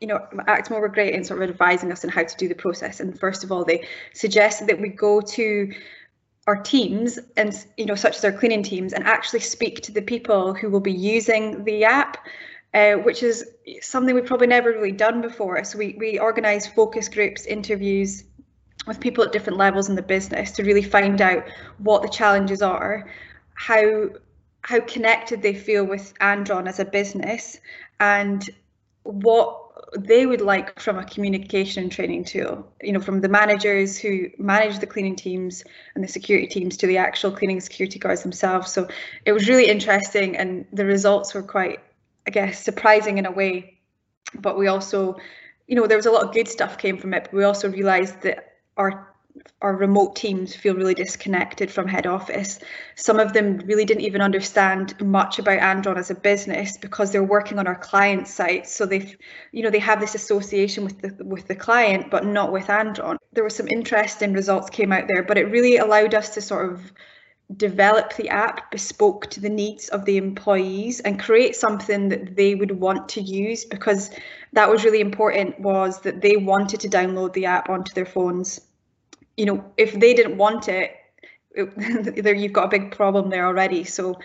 you 0.00 0.06
know, 0.06 0.26
Actimo 0.48 0.80
were 0.80 0.88
great 0.88 1.14
in 1.14 1.24
sort 1.24 1.42
of 1.42 1.50
advising 1.50 1.92
us 1.92 2.04
on 2.04 2.10
how 2.10 2.24
to 2.24 2.36
do 2.36 2.48
the 2.48 2.54
process. 2.54 3.00
And 3.00 3.18
first 3.18 3.44
of 3.44 3.52
all, 3.52 3.64
they 3.64 3.86
suggested 4.14 4.66
that 4.68 4.80
we 4.80 4.88
go 4.88 5.20
to 5.20 5.72
our 6.46 6.56
teams 6.56 7.18
and 7.36 7.66
you 7.76 7.86
know 7.86 7.94
such 7.94 8.16
as 8.16 8.24
our 8.24 8.32
cleaning 8.32 8.62
teams 8.62 8.92
and 8.92 9.04
actually 9.04 9.40
speak 9.40 9.82
to 9.82 9.92
the 9.92 10.02
people 10.02 10.54
who 10.54 10.70
will 10.70 10.80
be 10.80 10.92
using 10.92 11.64
the 11.64 11.84
app 11.84 12.16
uh, 12.72 12.94
which 12.94 13.22
is 13.22 13.44
something 13.82 14.14
we've 14.14 14.26
probably 14.26 14.46
never 14.46 14.70
really 14.70 14.90
done 14.90 15.20
before 15.20 15.62
so 15.64 15.76
we, 15.76 15.94
we 15.98 16.18
organize 16.18 16.66
focus 16.66 17.08
groups 17.08 17.44
interviews 17.44 18.24
with 18.86 19.00
people 19.00 19.24
at 19.24 19.32
different 19.32 19.58
levels 19.58 19.88
in 19.88 19.94
the 19.94 20.02
business 20.02 20.50
to 20.52 20.62
really 20.62 20.82
find 20.82 21.20
out 21.20 21.44
what 21.78 22.02
the 22.02 22.08
challenges 22.08 22.62
are 22.62 23.08
how 23.54 24.08
how 24.62 24.80
connected 24.80 25.42
they 25.42 25.54
feel 25.54 25.84
with 25.84 26.12
andron 26.20 26.66
as 26.68 26.80
a 26.80 26.84
business 26.84 27.58
and 28.00 28.50
what 29.02 29.70
they 29.96 30.26
would 30.26 30.40
like 30.40 30.78
from 30.78 30.98
a 30.98 31.04
communication 31.04 31.90
training 31.90 32.24
tool, 32.24 32.66
you 32.82 32.92
know, 32.92 33.00
from 33.00 33.20
the 33.20 33.28
managers 33.28 33.98
who 33.98 34.28
manage 34.38 34.78
the 34.78 34.86
cleaning 34.86 35.16
teams 35.16 35.64
and 35.94 36.04
the 36.04 36.08
security 36.08 36.46
teams 36.46 36.76
to 36.76 36.86
the 36.86 36.96
actual 36.96 37.30
cleaning 37.30 37.60
security 37.60 37.98
guards 37.98 38.22
themselves. 38.22 38.70
So 38.70 38.88
it 39.24 39.32
was 39.32 39.48
really 39.48 39.68
interesting 39.68 40.36
and 40.36 40.66
the 40.72 40.84
results 40.84 41.34
were 41.34 41.42
quite, 41.42 41.80
I 42.26 42.30
guess, 42.30 42.62
surprising 42.62 43.18
in 43.18 43.26
a 43.26 43.30
way. 43.30 43.78
But 44.34 44.56
we 44.56 44.68
also, 44.68 45.16
you 45.66 45.74
know, 45.74 45.86
there 45.86 45.96
was 45.98 46.06
a 46.06 46.12
lot 46.12 46.24
of 46.24 46.34
good 46.34 46.46
stuff 46.46 46.78
came 46.78 46.96
from 46.96 47.14
it, 47.14 47.24
but 47.24 47.34
we 47.34 47.44
also 47.44 47.68
realized 47.68 48.22
that 48.22 48.49
our 48.76 49.10
our 49.62 49.76
remote 49.76 50.16
teams 50.16 50.56
feel 50.56 50.74
really 50.74 50.94
disconnected 50.94 51.70
from 51.70 51.86
head 51.86 52.06
office. 52.06 52.58
Some 52.96 53.20
of 53.20 53.32
them 53.32 53.58
really 53.58 53.84
didn't 53.84 54.02
even 54.02 54.20
understand 54.20 55.00
much 55.00 55.38
about 55.38 55.58
Andron 55.58 55.98
as 55.98 56.10
a 56.10 56.14
business 56.14 56.76
because 56.76 57.12
they're 57.12 57.22
working 57.22 57.58
on 57.58 57.66
our 57.66 57.76
client 57.76 58.26
site. 58.26 58.66
So 58.66 58.86
they've, 58.86 59.16
you 59.52 59.62
know, 59.62 59.70
they 59.70 59.78
have 59.78 60.00
this 60.00 60.14
association 60.14 60.84
with 60.84 61.00
the 61.00 61.24
with 61.24 61.46
the 61.46 61.54
client, 61.54 62.10
but 62.10 62.26
not 62.26 62.52
with 62.52 62.68
Andron. 62.68 63.18
There 63.32 63.44
were 63.44 63.50
some 63.50 63.68
interesting 63.68 64.32
results 64.32 64.70
came 64.70 64.92
out 64.92 65.06
there, 65.06 65.22
but 65.22 65.38
it 65.38 65.44
really 65.44 65.76
allowed 65.76 66.14
us 66.14 66.30
to 66.30 66.40
sort 66.40 66.72
of 66.72 66.92
develop 67.56 68.14
the 68.14 68.28
app 68.28 68.70
bespoke 68.70 69.28
to 69.30 69.40
the 69.40 69.48
needs 69.48 69.88
of 69.88 70.04
the 70.04 70.16
employees 70.16 71.00
and 71.00 71.18
create 71.18 71.56
something 71.56 72.08
that 72.08 72.36
they 72.36 72.54
would 72.54 72.70
want 72.70 73.08
to 73.08 73.20
use 73.20 73.64
because 73.64 74.10
that 74.52 74.70
was 74.70 74.84
really 74.84 75.00
important 75.00 75.58
was 75.58 76.00
that 76.02 76.20
they 76.20 76.36
wanted 76.36 76.80
to 76.80 76.88
download 76.88 77.32
the 77.32 77.46
app 77.46 77.68
onto 77.68 77.92
their 77.92 78.06
phones 78.06 78.60
you 79.40 79.46
know, 79.46 79.64
if 79.78 79.94
they 79.94 80.12
didn't 80.12 80.36
want 80.36 80.68
it, 80.68 80.92
it 81.52 82.22
there 82.22 82.34
you've 82.34 82.52
got 82.52 82.66
a 82.66 82.68
big 82.68 82.94
problem 82.94 83.30
there 83.30 83.46
already. 83.46 83.84
So 83.84 84.18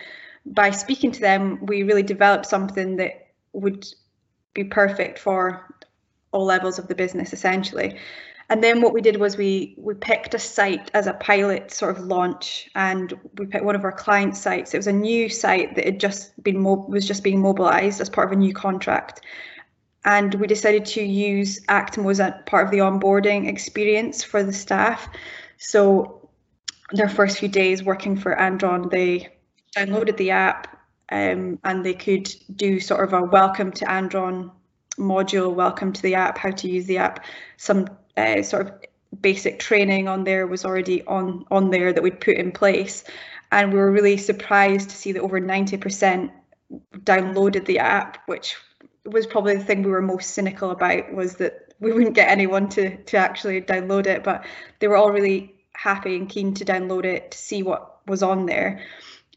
by 0.44 0.70
speaking 0.70 1.10
to 1.12 1.20
them, 1.20 1.64
we 1.64 1.82
really 1.84 2.02
developed 2.02 2.44
something 2.44 2.96
that 2.96 3.28
would 3.54 3.86
be 4.52 4.64
perfect 4.64 5.18
for 5.18 5.74
all 6.32 6.44
levels 6.44 6.78
of 6.78 6.88
the 6.88 6.94
business 6.94 7.32
essentially. 7.32 7.98
And 8.48 8.62
then 8.62 8.80
what 8.80 8.92
we 8.92 9.00
did 9.00 9.16
was 9.16 9.36
we 9.36 9.74
we 9.76 9.94
picked 9.94 10.34
a 10.34 10.38
site 10.38 10.90
as 10.94 11.06
a 11.06 11.14
pilot 11.14 11.72
sort 11.72 11.96
of 11.96 12.04
launch, 12.04 12.70
and 12.74 13.12
we 13.38 13.46
picked 13.46 13.64
one 13.64 13.74
of 13.74 13.84
our 13.84 13.92
client 13.92 14.36
sites. 14.36 14.72
It 14.72 14.76
was 14.76 14.86
a 14.86 14.92
new 14.92 15.28
site 15.28 15.74
that 15.74 15.84
had 15.84 16.00
just 16.00 16.40
been 16.42 16.62
was 16.62 17.06
just 17.06 17.24
being 17.24 17.40
mobilised 17.40 18.00
as 18.00 18.08
part 18.08 18.28
of 18.28 18.32
a 18.32 18.36
new 18.36 18.54
contract, 18.54 19.22
and 20.04 20.34
we 20.34 20.46
decided 20.46 20.86
to 20.86 21.02
use 21.02 21.60
Actimo 21.66 22.10
as 22.10 22.20
a 22.20 22.40
part 22.46 22.64
of 22.64 22.70
the 22.70 22.78
onboarding 22.78 23.48
experience 23.48 24.22
for 24.22 24.44
the 24.44 24.52
staff. 24.52 25.08
So 25.58 26.30
their 26.92 27.08
first 27.08 27.38
few 27.38 27.48
days 27.48 27.82
working 27.82 28.16
for 28.16 28.38
Andron, 28.38 28.88
they 28.88 29.28
downloaded 29.76 30.16
the 30.16 30.30
app 30.30 30.68
um, 31.10 31.58
and 31.64 31.84
they 31.84 31.94
could 31.94 32.32
do 32.54 32.80
sort 32.80 33.02
of 33.04 33.12
a 33.12 33.22
welcome 33.24 33.72
to 33.72 33.90
Andron 33.90 34.52
module, 34.96 35.54
welcome 35.54 35.92
to 35.92 36.02
the 36.02 36.14
app, 36.14 36.38
how 36.38 36.50
to 36.50 36.68
use 36.68 36.86
the 36.86 36.98
app, 36.98 37.24
some 37.56 37.88
uh, 38.16 38.42
sort 38.42 38.66
of 38.66 38.72
basic 39.20 39.58
training 39.58 40.08
on 40.08 40.24
there 40.24 40.46
was 40.46 40.64
already 40.64 41.04
on 41.06 41.44
on 41.50 41.70
there 41.70 41.92
that 41.92 42.02
we'd 42.02 42.20
put 42.20 42.36
in 42.36 42.52
place. 42.52 43.04
And 43.52 43.72
we 43.72 43.78
were 43.78 43.92
really 43.92 44.16
surprised 44.16 44.90
to 44.90 44.96
see 44.96 45.12
that 45.12 45.22
over 45.22 45.40
90% 45.40 46.32
downloaded 47.04 47.64
the 47.66 47.78
app 47.78 48.18
which 48.26 48.56
was 49.06 49.26
probably 49.26 49.56
the 49.56 49.64
thing 49.64 49.82
we 49.82 49.90
were 49.90 50.02
most 50.02 50.30
cynical 50.30 50.72
about 50.72 51.12
was 51.14 51.36
that 51.36 51.74
we 51.80 51.92
wouldn't 51.92 52.14
get 52.14 52.28
anyone 52.28 52.68
to 52.70 52.96
to 53.04 53.16
actually 53.16 53.60
download 53.60 54.06
it. 54.06 54.24
But 54.24 54.44
they 54.78 54.88
were 54.88 54.96
all 54.96 55.12
really 55.12 55.54
happy 55.74 56.16
and 56.16 56.28
keen 56.28 56.54
to 56.54 56.64
download 56.64 57.04
it 57.04 57.30
to 57.30 57.38
see 57.38 57.62
what 57.62 58.00
was 58.06 58.22
on 58.22 58.46
there. 58.46 58.82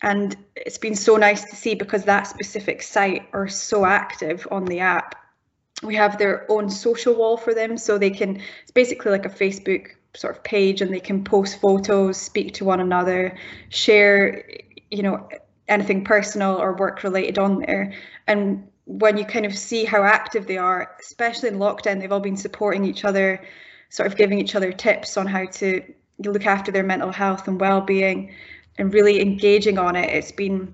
And 0.01 0.35
it's 0.55 0.77
been 0.77 0.95
so 0.95 1.17
nice 1.17 1.43
to 1.49 1.55
see 1.55 1.75
because 1.75 2.05
that 2.05 2.23
specific 2.27 2.81
site 2.81 3.27
are 3.33 3.49
so 3.49 3.85
active 3.85 4.47
on 4.49 4.65
the 4.65 4.79
app 4.79 5.15
we 5.83 5.95
have 5.95 6.17
their 6.17 6.45
own 6.51 6.69
social 6.69 7.15
wall 7.15 7.37
for 7.37 7.53
them. 7.53 7.77
So 7.77 7.97
they 7.97 8.09
can 8.09 8.41
it's 8.61 8.71
basically 8.71 9.11
like 9.11 9.25
a 9.25 9.29
facebook 9.29 9.87
sort 10.15 10.35
of 10.35 10.43
page 10.43 10.81
and 10.81 10.93
they 10.93 10.99
can 10.99 11.23
post 11.23 11.61
photos 11.61 12.17
speak 12.17 12.53
to 12.55 12.65
one 12.65 12.79
another 12.79 13.37
share 13.69 14.43
you 14.89 15.03
know 15.03 15.29
anything 15.67 16.03
personal 16.03 16.55
or 16.55 16.75
work 16.75 17.03
related 17.03 17.37
on 17.37 17.59
there. 17.59 17.93
And 18.27 18.67
when 18.85 19.17
you 19.17 19.25
kind 19.25 19.45
of 19.45 19.55
see 19.55 19.85
how 19.85 20.03
active 20.03 20.47
they 20.47 20.57
are 20.57 20.95
especially 20.99 21.49
in 21.49 21.55
lockdown 21.59 21.99
they've 21.99 22.11
all 22.11 22.19
been 22.19 22.37
supporting 22.37 22.85
each 22.85 23.05
other 23.05 23.39
sort 23.89 24.07
of 24.07 24.17
giving 24.17 24.39
each 24.39 24.55
other 24.55 24.71
tips 24.71 25.17
on 25.17 25.27
how 25.27 25.45
to 25.45 25.81
look 26.19 26.45
after 26.45 26.71
their 26.71 26.83
mental 26.83 27.11
health 27.11 27.47
and 27.47 27.59
well-being 27.59 28.33
and 28.77 28.93
really 28.93 29.21
engaging 29.21 29.77
on 29.77 29.95
it. 29.95 30.09
It's 30.09 30.31
been 30.31 30.73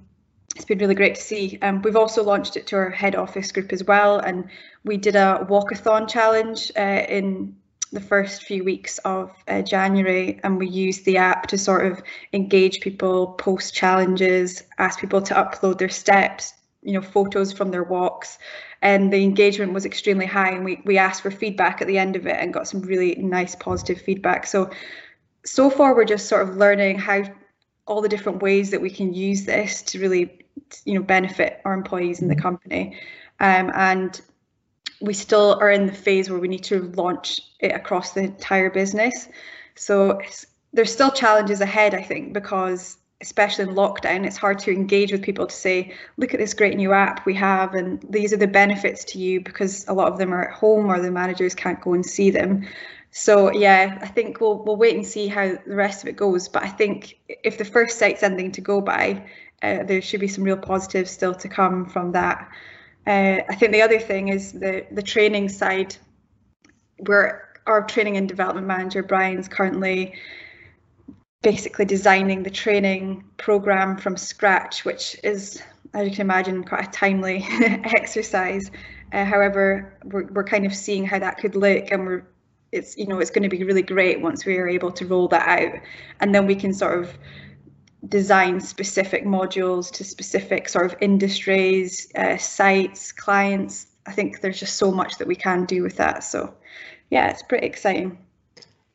it's 0.55 0.63
been 0.63 0.77
really 0.77 0.95
great 0.95 1.15
to 1.15 1.21
see. 1.21 1.59
Um, 1.61 1.81
we've 1.81 1.97
also 1.97 2.23
launched 2.23 2.55
it 2.55 2.67
to 2.67 2.77
our 2.77 2.89
head 2.89 3.15
office 3.15 3.51
group 3.51 3.73
as 3.73 3.83
well, 3.83 4.19
and 4.19 4.49
we 4.85 4.97
did 4.97 5.15
a 5.15 5.45
walkathon 5.49 6.07
challenge 6.07 6.71
uh, 6.77 7.05
in 7.09 7.55
the 7.91 7.99
first 7.99 8.43
few 8.43 8.63
weeks 8.63 8.99
of 8.99 9.31
uh, 9.47 9.61
January, 9.61 10.39
and 10.43 10.57
we 10.57 10.67
used 10.67 11.05
the 11.05 11.17
app 11.17 11.47
to 11.47 11.57
sort 11.57 11.85
of 11.85 12.01
engage 12.33 12.81
people, 12.81 13.27
post 13.33 13.73
challenges, 13.73 14.63
ask 14.77 14.99
people 14.99 15.21
to 15.21 15.33
upload 15.33 15.79
their 15.79 15.89
steps, 15.89 16.53
you 16.83 16.93
know, 16.93 17.01
photos 17.01 17.51
from 17.51 17.71
their 17.71 17.83
walks, 17.83 18.37
and 18.81 19.11
the 19.11 19.23
engagement 19.23 19.73
was 19.73 19.85
extremely 19.85 20.25
high. 20.25 20.51
And 20.51 20.63
we 20.63 20.81
we 20.85 20.97
asked 20.97 21.23
for 21.23 21.31
feedback 21.31 21.81
at 21.81 21.87
the 21.87 21.97
end 21.97 22.15
of 22.15 22.27
it 22.27 22.37
and 22.39 22.53
got 22.53 22.67
some 22.67 22.81
really 22.81 23.15
nice 23.15 23.55
positive 23.55 23.99
feedback. 23.99 24.45
So 24.45 24.69
so 25.43 25.69
far 25.69 25.95
we're 25.95 26.05
just 26.05 26.27
sort 26.27 26.47
of 26.47 26.57
learning 26.57 26.99
how 26.99 27.23
all 27.87 28.01
the 28.01 28.09
different 28.09 28.41
ways 28.41 28.71
that 28.71 28.81
we 28.81 28.89
can 28.89 29.13
use 29.13 29.45
this 29.45 29.81
to 29.83 29.99
really 29.99 30.45
you 30.85 30.95
know 30.95 31.03
benefit 31.03 31.61
our 31.65 31.73
employees 31.73 32.21
in 32.21 32.27
the 32.27 32.35
mm-hmm. 32.35 32.41
company 32.41 32.99
um, 33.39 33.71
and 33.75 34.21
we 35.05 35.13
still 35.13 35.57
are 35.61 35.71
in 35.71 35.85
the 35.85 35.93
phase 35.93 36.29
where 36.29 36.39
we 36.39 36.47
need 36.47 36.63
to 36.63 36.91
launch 36.95 37.41
it 37.59 37.71
across 37.71 38.11
the 38.11 38.21
entire 38.21 38.69
business 38.69 39.27
so 39.75 40.19
there's 40.73 40.91
still 40.91 41.11
challenges 41.11 41.61
ahead 41.61 41.93
i 41.93 42.01
think 42.01 42.33
because 42.33 42.97
especially 43.21 43.63
in 43.63 43.75
lockdown 43.75 44.25
it's 44.25 44.37
hard 44.37 44.59
to 44.59 44.71
engage 44.71 45.11
with 45.11 45.21
people 45.21 45.47
to 45.47 45.55
say 45.55 45.93
look 46.17 46.33
at 46.33 46.39
this 46.39 46.53
great 46.53 46.75
new 46.75 46.91
app 46.91 47.25
we 47.25 47.33
have 47.33 47.73
and 47.73 48.05
these 48.09 48.33
are 48.33 48.37
the 48.37 48.47
benefits 48.47 49.03
to 49.05 49.19
you 49.19 49.39
because 49.39 49.87
a 49.87 49.93
lot 49.93 50.11
of 50.11 50.17
them 50.17 50.33
are 50.33 50.49
at 50.49 50.53
home 50.53 50.91
or 50.91 50.99
the 50.99 51.09
managers 51.09 51.55
can't 51.55 51.81
go 51.81 51.93
and 51.93 52.05
see 52.05 52.29
them 52.29 52.65
so 53.17 53.49
yeah, 53.53 53.97
I 54.01 54.07
think 54.07 54.41
we'll 54.41 54.61
we'll 54.61 54.75
wait 54.75 54.93
and 54.93 55.07
see 55.07 55.27
how 55.27 55.57
the 55.65 55.73
rest 55.73 56.03
of 56.03 56.09
it 56.09 56.17
goes. 56.17 56.49
But 56.49 56.63
I 56.63 56.67
think 56.67 57.17
if 57.27 57.57
the 57.57 57.63
first 57.63 57.97
site's 57.97 58.23
ending 58.23 58.51
to 58.51 58.59
go 58.59 58.81
by, 58.81 59.25
uh, 59.63 59.83
there 59.83 60.01
should 60.01 60.19
be 60.19 60.27
some 60.27 60.43
real 60.43 60.57
positives 60.57 61.11
still 61.11 61.33
to 61.35 61.47
come 61.47 61.85
from 61.85 62.11
that. 62.11 62.51
Uh, 63.07 63.41
I 63.47 63.55
think 63.55 63.71
the 63.71 63.81
other 63.81 63.99
thing 63.99 64.29
is 64.29 64.53
the 64.53 64.85
the 64.91 65.03
training 65.03 65.49
side, 65.49 65.95
where 67.05 67.53
our 67.67 67.85
training 67.85 68.17
and 68.17 68.27
development 68.27 68.67
manager 68.67 69.03
Brian's 69.03 69.47
currently 69.47 70.15
basically 71.41 71.85
designing 71.85 72.41
the 72.41 72.49
training 72.49 73.23
program 73.37 73.97
from 73.97 74.17
scratch, 74.17 74.83
which 74.83 75.15
is, 75.23 75.61
as 75.93 76.07
you 76.07 76.11
can 76.11 76.21
imagine, 76.21 76.63
quite 76.63 76.87
a 76.87 76.91
timely 76.91 77.45
exercise. 77.51 78.71
Uh, 79.13 79.23
however, 79.23 79.95
we're, 80.05 80.25
we're 80.31 80.43
kind 80.43 80.65
of 80.65 80.73
seeing 80.73 81.05
how 81.05 81.19
that 81.19 81.37
could 81.37 81.55
look, 81.55 81.91
and 81.91 82.05
we're 82.05 82.25
it's 82.71 82.97
you 82.97 83.05
know 83.05 83.19
it's 83.19 83.29
going 83.29 83.43
to 83.43 83.49
be 83.49 83.63
really 83.63 83.83
great 83.83 84.19
once 84.21 84.45
we 84.45 84.57
are 84.57 84.67
able 84.67 84.91
to 84.91 85.05
roll 85.05 85.27
that 85.27 85.47
out, 85.47 85.79
and 86.19 86.33
then 86.33 86.47
we 86.47 86.55
can 86.55 86.73
sort 86.73 86.97
of 86.99 87.15
design 88.07 88.59
specific 88.59 89.25
modules 89.25 89.91
to 89.93 90.03
specific 90.03 90.69
sort 90.69 90.85
of 90.85 90.95
industries, 91.01 92.11
uh, 92.15 92.37
sites, 92.37 93.11
clients. 93.11 93.87
I 94.05 94.11
think 94.11 94.41
there's 94.41 94.59
just 94.59 94.77
so 94.77 94.91
much 94.91 95.17
that 95.17 95.27
we 95.27 95.35
can 95.35 95.65
do 95.65 95.81
with 95.81 95.97
that. 95.97 96.23
So 96.23 96.53
yeah, 97.09 97.29
it's 97.29 97.43
pretty 97.43 97.67
exciting. 97.67 98.17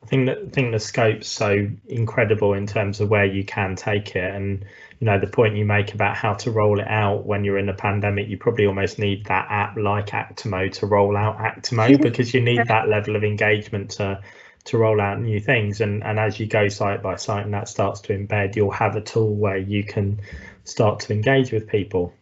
I 0.02 0.06
think 0.06 0.26
that 0.26 0.38
I 0.38 0.48
think 0.48 0.72
the 0.72 0.80
scope's 0.80 1.28
so 1.28 1.68
incredible 1.88 2.54
in 2.54 2.66
terms 2.66 3.00
of 3.00 3.10
where 3.10 3.26
you 3.26 3.44
can 3.44 3.76
take 3.76 4.16
it 4.16 4.34
and 4.34 4.64
you 4.98 5.04
know 5.04 5.20
the 5.20 5.26
point 5.26 5.56
you 5.56 5.66
make 5.66 5.92
about 5.92 6.16
how 6.16 6.32
to 6.34 6.50
roll 6.50 6.80
it 6.80 6.88
out 6.88 7.26
when 7.26 7.44
you're 7.44 7.58
in 7.58 7.68
a 7.68 7.74
pandemic 7.74 8.26
you 8.28 8.38
probably 8.38 8.66
almost 8.66 8.98
need 8.98 9.26
that 9.26 9.46
app 9.50 9.76
like 9.76 10.08
Actimo 10.08 10.72
to 10.72 10.86
roll 10.86 11.18
out 11.18 11.36
Actimo 11.36 12.00
because 12.02 12.32
you 12.32 12.40
need 12.40 12.66
that 12.68 12.88
level 12.88 13.14
of 13.14 13.24
engagement 13.24 13.90
to 13.92 14.22
to 14.70 14.78
roll 14.78 15.00
out 15.00 15.20
new 15.20 15.40
things. 15.40 15.80
And 15.80 16.02
and 16.04 16.18
as 16.18 16.38
you 16.40 16.46
go 16.46 16.68
site 16.68 17.02
by 17.02 17.16
site 17.16 17.44
and 17.44 17.54
that 17.54 17.68
starts 17.68 18.00
to 18.02 18.16
embed 18.16 18.56
you'll 18.56 18.70
have 18.70 18.96
a 18.96 19.00
tool 19.00 19.34
where 19.34 19.56
you 19.56 19.84
can 19.84 20.20
start 20.64 21.00
to 21.00 21.12
engage 21.12 21.52
with 21.52 21.68
people. 21.68 22.14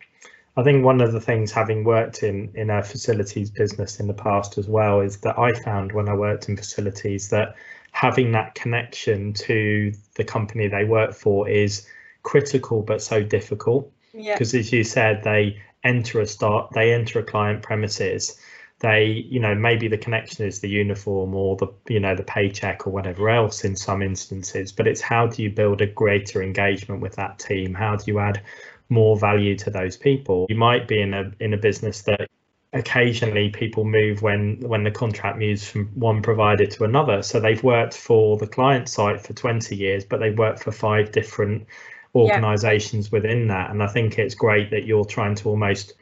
I 0.56 0.64
think 0.64 0.84
one 0.84 1.00
of 1.00 1.12
the 1.12 1.20
things 1.20 1.52
having 1.52 1.84
worked 1.84 2.22
in 2.22 2.50
in 2.54 2.70
a 2.70 2.82
facilities 2.82 3.50
business 3.50 4.00
in 4.00 4.08
the 4.08 4.14
past 4.14 4.58
as 4.58 4.66
well 4.66 5.00
is 5.00 5.18
that 5.18 5.38
i 5.38 5.52
found 5.52 5.92
when 5.92 6.08
i 6.08 6.14
worked 6.14 6.48
in 6.48 6.56
facilities 6.56 7.28
that 7.28 7.54
having 7.92 8.32
that 8.32 8.54
connection 8.54 9.32
to 9.34 9.92
the 10.16 10.24
company 10.24 10.66
they 10.68 10.84
work 10.84 11.14
for 11.14 11.48
is 11.48 11.86
critical 12.22 12.82
but 12.82 13.02
so 13.02 13.22
difficult. 13.22 13.92
Because 14.12 14.52
yeah. 14.54 14.60
as 14.60 14.72
you 14.72 14.84
said 14.84 15.22
they 15.22 15.60
enter 15.84 16.20
a 16.20 16.26
start 16.26 16.72
they 16.72 16.92
enter 16.92 17.18
a 17.20 17.22
client 17.22 17.62
premises 17.62 18.40
they 18.80 19.26
you 19.28 19.40
know 19.40 19.54
maybe 19.54 19.88
the 19.88 19.98
connection 19.98 20.46
is 20.46 20.60
the 20.60 20.68
uniform 20.68 21.34
or 21.34 21.56
the 21.56 21.66
you 21.88 21.98
know 21.98 22.14
the 22.14 22.22
paycheck 22.22 22.86
or 22.86 22.90
whatever 22.90 23.28
else 23.28 23.64
in 23.64 23.74
some 23.74 24.02
instances 24.02 24.70
but 24.70 24.86
it's 24.86 25.00
how 25.00 25.26
do 25.26 25.42
you 25.42 25.50
build 25.50 25.80
a 25.80 25.86
greater 25.86 26.42
engagement 26.42 27.00
with 27.00 27.16
that 27.16 27.38
team? 27.38 27.74
How 27.74 27.96
do 27.96 28.04
you 28.06 28.18
add 28.18 28.42
more 28.88 29.16
value 29.16 29.56
to 29.56 29.70
those 29.70 29.96
people? 29.96 30.46
You 30.48 30.56
might 30.56 30.86
be 30.86 31.00
in 31.00 31.14
a 31.14 31.32
in 31.40 31.54
a 31.54 31.56
business 31.56 32.02
that 32.02 32.28
occasionally 32.72 33.48
people 33.48 33.84
move 33.84 34.22
when 34.22 34.60
when 34.60 34.84
the 34.84 34.90
contract 34.90 35.38
moves 35.38 35.68
from 35.68 35.86
one 35.94 36.22
provider 36.22 36.66
to 36.66 36.84
another. 36.84 37.22
So 37.22 37.40
they've 37.40 37.62
worked 37.62 37.94
for 37.94 38.36
the 38.36 38.46
client 38.46 38.88
site 38.88 39.20
for 39.20 39.32
20 39.32 39.74
years 39.74 40.04
but 40.04 40.20
they 40.20 40.30
work 40.30 40.58
for 40.60 40.70
five 40.70 41.10
different 41.10 41.66
organizations 42.14 43.06
yeah. 43.06 43.18
within 43.18 43.48
that. 43.48 43.70
And 43.70 43.82
i 43.82 43.88
think 43.88 44.18
it's 44.18 44.34
great 44.34 44.70
that 44.70 44.84
you're 44.86 45.04
trying 45.04 45.34
to 45.36 45.48
almost 45.48 45.94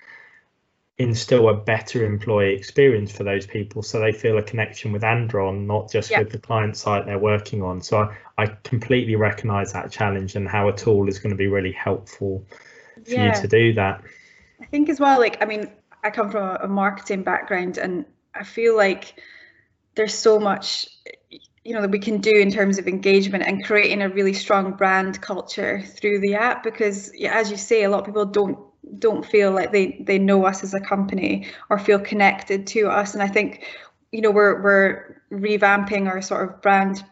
instill 0.99 1.49
a 1.51 1.55
better 1.55 2.07
employee 2.07 2.55
experience 2.55 3.13
for 3.13 3.23
those 3.23 3.47
people 3.47 3.83
so 3.83 4.01
they 4.01 4.13
feel 4.13 4.39
a 4.39 4.43
connection 4.43 4.93
with 4.93 5.05
Andron, 5.05 5.67
not 5.67 5.91
just 5.91 6.11
with 6.17 6.31
the 6.31 6.39
client 6.39 6.75
site 6.77 7.05
they're 7.05 7.19
working 7.19 7.63
on. 7.63 7.83
So 7.83 7.99
I, 7.99 8.17
I, 8.39 8.47
completely 8.65 9.15
recognize 9.15 9.75
that 9.75 9.93
challenge 9.93 10.37
and 10.37 10.49
how 10.49 10.69
a 10.69 10.73
tool 10.73 11.09
is 11.09 11.19
going 11.19 11.31
to 11.31 11.37
be 11.37 11.49
really 11.49 11.73
helpful 11.73 12.47
for 13.05 13.11
yeah. 13.11 13.37
you 13.37 13.43
to 13.43 13.49
do 13.49 13.75
that. 13.75 14.03
I 14.61 14.65
think 14.65 14.89
as 14.89 14.99
well, 14.99 15.19
like, 15.19 15.43
I 15.43 15.45
mean, 15.45 15.71
I 16.03 16.09
come 16.09 16.31
from 16.31 16.45
a, 16.45 16.61
a 16.63 16.69
marketing 16.69 17.23
background 17.23 17.77
and 17.77 18.07
I 18.35 18.43
feel 18.43 18.75
like 18.75 19.21
there's 19.97 20.15
so 20.15 20.41
much 20.41 20.89
you 21.65 21.75
know 21.75 21.81
that 21.81 21.91
we 21.91 21.99
can 21.99 22.19
do 22.19 22.31
in 22.31 22.49
terms 22.49 22.79
of 22.79 22.87
engagement 22.87 23.43
and 23.45 23.65
creating 23.65 24.01
a 24.01 24.09
really 24.09 24.33
strong 24.33 24.71
brand 24.71 25.21
culture 25.21 25.83
through 25.83 26.21
the 26.21 26.33
app 26.37 26.63
because 26.63 27.11
yeah, 27.13 27.37
as 27.37 27.51
you 27.51 27.57
say 27.57 27.83
a 27.83 27.91
lot 27.91 27.99
of 27.99 28.07
people 28.07 28.25
don't 28.25 28.57
don't 28.99 29.25
feel 29.25 29.51
like 29.51 29.73
they 29.73 30.03
they 30.07 30.19
know 30.19 30.45
us 30.47 30.63
as 30.63 30.75
a 30.75 30.81
company 30.81 31.47
or 31.71 31.79
feel 31.79 31.99
connected 31.99 32.67
to 32.69 32.89
us. 32.89 33.15
And 33.15 33.23
i 33.23 33.29
think 33.29 33.65
you 34.13 34.21
know 34.21 34.31
we're 34.31 34.63
we're 34.63 35.23
revamping 35.33 36.07
our 36.07 36.23
sort 36.23 36.49
of 36.49 36.63
brand 36.63 37.05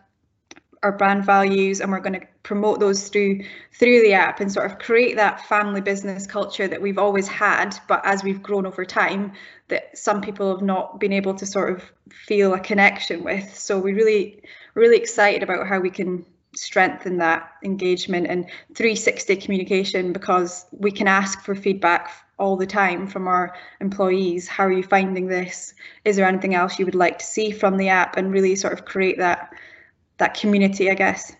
our 0.82 0.92
brand 0.92 1.24
values 1.24 1.80
and 1.80 1.90
we're 1.90 1.98
going 1.98 2.20
to 2.20 2.26
promote 2.42 2.78
those 2.78 3.08
through 3.08 3.42
through 3.72 4.02
the 4.02 4.12
app 4.12 4.38
and 4.38 4.52
sort 4.52 4.70
of 4.70 4.78
create 4.78 5.16
that 5.16 5.40
family 5.46 5.80
business 5.80 6.26
culture 6.26 6.68
that 6.68 6.80
we've 6.80 6.98
always 6.98 7.26
had 7.26 7.76
but 7.88 8.02
as 8.04 8.22
we've 8.22 8.42
grown 8.42 8.66
over 8.66 8.84
time 8.84 9.32
that 9.68 9.96
some 9.96 10.20
people 10.20 10.50
have 10.54 10.62
not 10.62 11.00
been 11.00 11.12
able 11.12 11.34
to 11.34 11.46
sort 11.46 11.72
of 11.74 11.90
feel 12.10 12.52
a 12.52 12.60
connection 12.60 13.24
with. 13.24 13.56
So 13.58 13.78
we 13.78 13.92
really 13.92 14.42
really 14.74 14.96
excited 14.96 15.42
about 15.42 15.66
how 15.66 15.80
we 15.80 15.90
can 15.90 16.24
strengthen 16.56 17.18
that 17.18 17.50
engagement 17.62 18.26
and 18.28 18.44
360 18.74 19.36
communication 19.36 20.12
because 20.12 20.66
we 20.72 20.90
can 20.90 21.08
ask 21.08 21.40
for 21.42 21.54
feedback 21.54 22.10
all 22.38 22.56
the 22.56 22.66
time 22.66 23.06
from 23.06 23.28
our 23.28 23.54
employees 23.80 24.48
how 24.48 24.64
are 24.64 24.72
you 24.72 24.82
finding 24.82 25.26
this 25.26 25.72
is 26.04 26.16
there 26.16 26.26
anything 26.26 26.54
else 26.54 26.78
you 26.78 26.84
would 26.84 26.94
like 26.94 27.18
to 27.18 27.24
see 27.24 27.50
from 27.50 27.76
the 27.76 27.88
app 27.88 28.16
and 28.16 28.32
really 28.32 28.56
sort 28.56 28.72
of 28.72 28.84
create 28.84 29.18
that 29.18 29.52
that 30.18 30.34
community 30.34 30.90
i 30.90 30.94
guess 30.94 31.32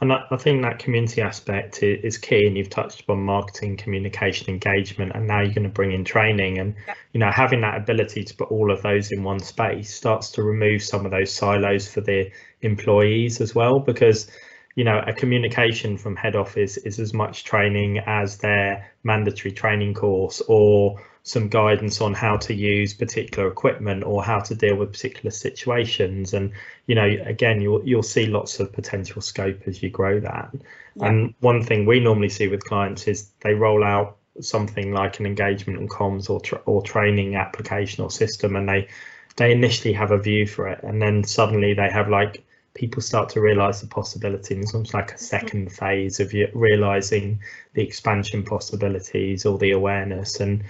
and 0.00 0.12
I, 0.12 0.36
think 0.36 0.62
that 0.62 0.78
community 0.78 1.20
aspect 1.20 1.82
is 1.82 2.18
key, 2.18 2.46
and 2.46 2.56
you've 2.56 2.70
touched 2.70 3.00
upon 3.00 3.20
marketing, 3.20 3.76
communication, 3.76 4.48
engagement, 4.48 5.10
and 5.16 5.26
now 5.26 5.40
you're 5.40 5.52
going 5.52 5.64
to 5.64 5.68
bring 5.68 5.90
in 5.90 6.04
training. 6.04 6.58
And 6.58 6.76
yeah. 6.86 6.94
you 7.12 7.18
know, 7.18 7.32
having 7.32 7.62
that 7.62 7.76
ability 7.76 8.22
to 8.22 8.34
put 8.34 8.48
all 8.52 8.70
of 8.70 8.80
those 8.82 9.10
in 9.10 9.24
one 9.24 9.40
space 9.40 9.92
starts 9.92 10.30
to 10.32 10.42
remove 10.44 10.84
some 10.84 11.04
of 11.04 11.10
those 11.10 11.32
silos 11.32 11.92
for 11.92 12.00
the 12.00 12.30
employees 12.62 13.40
as 13.40 13.54
well, 13.54 13.78
because 13.80 14.30
you 14.78 14.84
know, 14.84 15.02
a 15.04 15.12
communication 15.12 15.98
from 15.98 16.14
head 16.14 16.36
office 16.36 16.76
is 16.76 17.00
as 17.00 17.12
much 17.12 17.42
training 17.42 17.98
as 17.98 18.38
their 18.38 18.92
mandatory 19.02 19.50
training 19.50 19.92
course 19.92 20.40
or 20.46 21.00
some 21.24 21.48
guidance 21.48 22.00
on 22.00 22.14
how 22.14 22.36
to 22.36 22.54
use 22.54 22.94
particular 22.94 23.48
equipment 23.48 24.04
or 24.04 24.22
how 24.22 24.38
to 24.38 24.54
deal 24.54 24.76
with 24.76 24.92
particular 24.92 25.30
situations 25.30 26.32
and 26.32 26.52
you 26.86 26.94
know 26.94 27.16
again 27.26 27.60
you'll 27.60 27.84
you'll 27.86 28.02
see 28.02 28.26
lots 28.26 28.60
of 28.60 28.72
potential 28.72 29.20
scope 29.20 29.60
as 29.66 29.82
you 29.82 29.90
grow 29.90 30.20
that 30.20 30.50
yeah. 30.94 31.06
and 31.06 31.34
one 31.40 31.62
thing 31.62 31.84
we 31.84 32.00
normally 32.00 32.30
see 32.30 32.48
with 32.48 32.64
clients 32.64 33.06
is 33.08 33.30
they 33.40 33.52
roll 33.52 33.84
out 33.84 34.16
something 34.40 34.92
like 34.92 35.18
an 35.20 35.26
engagement 35.26 35.78
and 35.78 35.90
comms 35.90 36.30
or 36.30 36.40
tra- 36.40 36.62
or 36.64 36.82
training 36.82 37.34
application 37.34 38.04
or 38.04 38.10
system 38.10 38.56
and 38.56 38.68
they 38.68 38.88
they 39.36 39.52
initially 39.52 39.92
have 39.92 40.12
a 40.12 40.18
view 40.18 40.46
for 40.46 40.68
it 40.68 40.82
and 40.82 41.02
then 41.02 41.24
suddenly 41.24 41.74
they 41.74 41.90
have 41.90 42.08
like 42.08 42.44
people 42.74 43.02
start 43.02 43.28
to 43.30 43.40
realize 43.40 43.80
the 43.80 43.86
possibility 43.86 44.54
and 44.54 44.62
it's 44.62 44.74
almost 44.74 44.94
like 44.94 45.10
a 45.10 45.14
mm-hmm. 45.14 45.24
second 45.24 45.72
phase 45.72 46.20
of 46.20 46.32
realizing 46.54 47.40
the 47.74 47.82
expansion 47.82 48.44
possibilities 48.44 49.44
or 49.44 49.58
the 49.58 49.72
awareness 49.72 50.40
and 50.40 50.62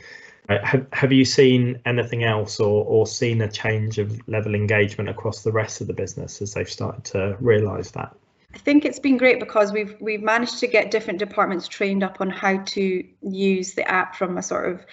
uh, 0.48 0.58
have, 0.64 0.86
have 0.92 1.12
you 1.12 1.24
seen 1.24 1.78
anything 1.84 2.24
else 2.24 2.58
or, 2.58 2.84
or 2.84 3.06
seen 3.06 3.42
a 3.42 3.50
change 3.50 3.98
of 3.98 4.26
level 4.28 4.54
engagement 4.54 5.08
across 5.08 5.42
the 5.42 5.52
rest 5.52 5.80
of 5.80 5.86
the 5.86 5.92
business 5.92 6.40
as 6.40 6.54
they've 6.54 6.70
started 6.70 7.04
to 7.04 7.36
realize 7.40 7.90
that? 7.90 8.14
I 8.54 8.58
think 8.58 8.86
it's 8.86 8.98
been 8.98 9.18
great 9.18 9.40
because 9.40 9.72
we've 9.72 9.94
we've 10.00 10.22
managed 10.22 10.58
to 10.60 10.66
get 10.66 10.90
different 10.90 11.18
departments 11.18 11.68
trained 11.68 12.02
up 12.02 12.22
on 12.22 12.30
how 12.30 12.56
to 12.56 13.04
use 13.20 13.74
the 13.74 13.86
app 13.86 14.16
from 14.16 14.38
a 14.38 14.42
sort 14.42 14.72
of 14.72 14.86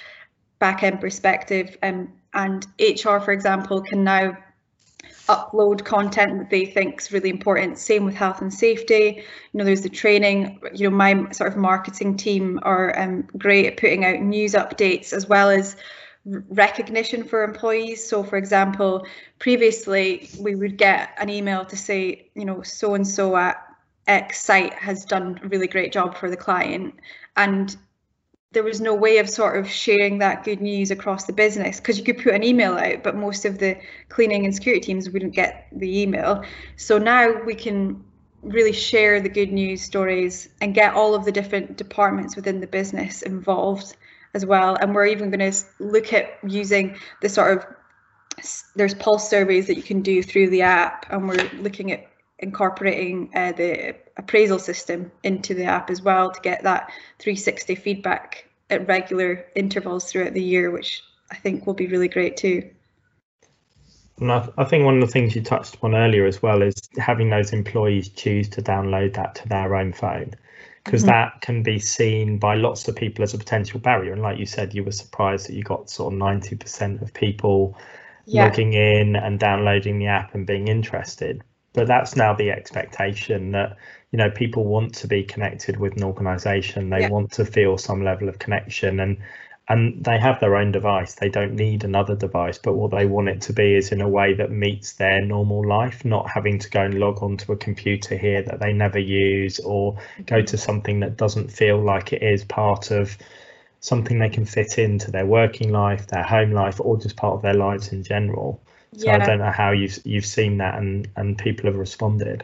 back 0.59 0.83
end 0.83 0.99
perspective. 0.99 1.77
Um, 1.81 2.11
and 2.33 2.67
HR, 2.79 3.19
for 3.19 3.31
example, 3.31 3.81
can 3.81 4.03
now 4.03 4.37
upload 5.27 5.85
content 5.85 6.37
that 6.37 6.49
they 6.49 6.65
think 6.65 7.01
is 7.01 7.11
really 7.11 7.29
important. 7.29 7.77
Same 7.77 8.05
with 8.05 8.15
health 8.15 8.41
and 8.41 8.53
safety. 8.53 9.23
You 9.51 9.57
know, 9.57 9.63
there's 9.63 9.81
the 9.81 9.89
training. 9.89 10.59
You 10.73 10.89
know, 10.89 10.95
my 10.95 11.29
sort 11.31 11.51
of 11.51 11.57
marketing 11.57 12.17
team 12.17 12.59
are 12.63 12.97
um, 12.99 13.23
great 13.37 13.65
at 13.65 13.77
putting 13.77 14.05
out 14.05 14.19
news 14.19 14.53
updates 14.53 15.13
as 15.13 15.27
well 15.27 15.49
as 15.49 15.75
recognition 16.25 17.23
for 17.23 17.43
employees. 17.43 18.07
So, 18.07 18.23
for 18.23 18.37
example, 18.37 19.05
previously 19.39 20.29
we 20.39 20.55
would 20.55 20.77
get 20.77 21.15
an 21.19 21.29
email 21.29 21.65
to 21.65 21.77
say, 21.77 22.29
you 22.35 22.45
know, 22.45 22.61
so 22.61 22.95
and 22.95 23.07
so 23.07 23.35
at 23.35 23.61
X 24.07 24.43
site 24.43 24.73
has 24.73 25.05
done 25.05 25.39
a 25.43 25.47
really 25.47 25.67
great 25.67 25.91
job 25.91 26.15
for 26.15 26.29
the 26.29 26.37
client, 26.37 26.93
and 27.37 27.75
there 28.55 28.63
was 28.63 28.79
no 28.79 28.95
way 28.95 29.17
of 29.17 29.29
sort 29.29 29.57
of 29.57 29.69
sharing 29.69 30.17
that 30.19 30.45
good 30.45 30.61
news 30.61 30.89
across 30.89 31.25
the 31.25 31.33
business 31.33 31.79
because 31.79 31.99
you 31.99 32.05
could 32.05 32.17
put 32.17 32.33
an 32.33 32.41
email 32.41 32.73
out, 32.77 33.03
but 33.03 33.15
most 33.15 33.43
of 33.43 33.59
the 33.59 33.77
cleaning 34.09 34.45
and 34.45 34.55
security 34.55 34.81
teams 34.81 35.09
wouldn't 35.09 35.35
get 35.35 35.67
the 35.73 36.01
email. 36.01 36.41
So 36.77 36.97
now 36.97 37.43
we 37.43 37.53
can 37.53 38.01
really 38.41 38.71
share 38.71 39.19
the 39.19 39.29
good 39.29 39.51
news 39.51 39.81
stories 39.81 40.47
and 40.61 40.73
get 40.73 40.93
all 40.93 41.13
of 41.13 41.25
the 41.25 41.31
different 41.33 41.75
departments 41.75 42.37
within 42.37 42.61
the 42.61 42.67
business 42.67 43.21
involved 43.21 43.97
as 44.33 44.45
well. 44.45 44.77
And 44.79 44.95
we're 44.95 45.07
even 45.07 45.29
going 45.29 45.51
to 45.51 45.57
look 45.79 46.13
at 46.13 46.39
using 46.47 46.97
the 47.21 47.29
sort 47.29 47.57
of 47.57 47.65
there's 48.75 48.93
pulse 48.93 49.29
surveys 49.29 49.67
that 49.67 49.75
you 49.75 49.83
can 49.83 50.01
do 50.01 50.23
through 50.23 50.49
the 50.49 50.61
app, 50.61 51.05
and 51.09 51.27
we're 51.27 51.49
looking 51.59 51.91
at 51.91 52.05
incorporating 52.39 53.29
uh, 53.35 53.51
the 53.51 53.95
appraisal 54.17 54.59
system 54.59 55.11
into 55.23 55.53
the 55.53 55.65
app 55.65 55.89
as 55.89 56.01
well 56.01 56.31
to 56.31 56.39
get 56.41 56.63
that 56.63 56.89
360 57.19 57.75
feedback 57.75 58.44
at 58.69 58.87
regular 58.87 59.45
intervals 59.55 60.11
throughout 60.11 60.33
the 60.33 60.43
year, 60.43 60.71
which 60.71 61.03
I 61.31 61.35
think 61.35 61.65
will 61.65 61.73
be 61.73 61.87
really 61.87 62.07
great 62.07 62.37
too. 62.37 62.69
And 64.19 64.31
I, 64.31 64.47
I 64.57 64.63
think 64.63 64.85
one 64.85 64.95
of 64.95 65.01
the 65.01 65.11
things 65.11 65.35
you 65.35 65.41
touched 65.41 65.75
upon 65.75 65.93
earlier 65.93 66.25
as 66.25 66.41
well 66.41 66.61
is 66.61 66.75
having 66.97 67.29
those 67.29 67.51
employees 67.51 68.09
choose 68.09 68.47
to 68.49 68.61
download 68.61 69.13
that 69.15 69.35
to 69.35 69.49
their 69.49 69.75
own 69.75 69.91
phone 69.91 70.33
because 70.83 71.01
mm-hmm. 71.01 71.11
that 71.11 71.41
can 71.41 71.63
be 71.63 71.79
seen 71.79 72.37
by 72.37 72.55
lots 72.55 72.87
of 72.87 72.95
people 72.95 73.23
as 73.23 73.33
a 73.33 73.37
potential 73.37 73.79
barrier. 73.79 74.13
And 74.13 74.21
like 74.21 74.39
you 74.39 74.45
said, 74.45 74.73
you 74.73 74.83
were 74.83 74.91
surprised 74.91 75.47
that 75.47 75.53
you 75.53 75.63
got 75.63 75.89
sort 75.89 76.13
of 76.13 76.19
90% 76.19 77.01
of 77.01 77.13
people 77.13 77.77
yeah. 78.25 78.45
logging 78.45 78.73
in 78.73 79.15
and 79.15 79.39
downloading 79.39 79.99
the 79.99 80.07
app 80.07 80.33
and 80.33 80.47
being 80.47 80.67
interested 80.67 81.43
but 81.75 81.87
that's 81.87 82.15
now 82.15 82.33
the 82.33 82.49
expectation 82.49 83.51
that 83.51 83.77
you 84.11 84.17
know 84.17 84.29
people 84.29 84.63
want 84.63 84.93
to 84.93 85.07
be 85.07 85.23
connected 85.23 85.77
with 85.77 85.95
an 85.97 86.03
organization 86.03 86.89
they 86.89 87.01
yeah. 87.01 87.09
want 87.09 87.31
to 87.31 87.45
feel 87.45 87.77
some 87.77 88.03
level 88.03 88.29
of 88.29 88.39
connection 88.39 88.99
and 88.99 89.17
and 89.67 90.03
they 90.03 90.19
have 90.19 90.39
their 90.39 90.55
own 90.55 90.71
device 90.71 91.15
they 91.15 91.29
don't 91.29 91.55
need 91.55 91.83
another 91.83 92.15
device 92.15 92.57
but 92.57 92.73
what 92.73 92.91
they 92.91 93.05
want 93.05 93.27
it 93.27 93.41
to 93.41 93.51
be 93.51 93.73
is 93.73 93.91
in 93.91 93.99
a 94.01 94.07
way 94.07 94.33
that 94.33 94.51
meets 94.51 94.93
their 94.93 95.21
normal 95.21 95.67
life 95.67 96.05
not 96.05 96.29
having 96.29 96.59
to 96.59 96.69
go 96.69 96.81
and 96.81 96.99
log 96.99 97.21
onto 97.23 97.51
a 97.51 97.57
computer 97.57 98.15
here 98.15 98.43
that 98.43 98.59
they 98.59 98.73
never 98.73 98.99
use 98.99 99.59
or 99.59 99.93
go 100.25 100.35
mm-hmm. 100.35 100.45
to 100.45 100.57
something 100.57 100.99
that 100.99 101.17
doesn't 101.17 101.51
feel 101.51 101.81
like 101.81 102.13
it 102.13 102.21
is 102.21 102.43
part 102.43 102.91
of 102.91 103.17
something 103.79 104.19
they 104.19 104.29
can 104.29 104.45
fit 104.45 104.77
into 104.77 105.09
their 105.09 105.25
working 105.25 105.71
life 105.71 106.07
their 106.07 106.23
home 106.23 106.51
life 106.51 106.79
or 106.79 106.97
just 106.97 107.15
part 107.15 107.33
of 107.33 107.41
their 107.41 107.53
lives 107.55 107.91
in 107.91 108.03
general 108.03 108.61
so 108.97 109.07
yeah. 109.07 109.15
I 109.15 109.25
don't 109.25 109.39
know 109.39 109.51
how 109.51 109.71
you've 109.71 109.99
you've 110.05 110.25
seen 110.25 110.57
that 110.57 110.75
and 110.75 111.07
and 111.15 111.37
people 111.37 111.69
have 111.69 111.77
responded. 111.77 112.43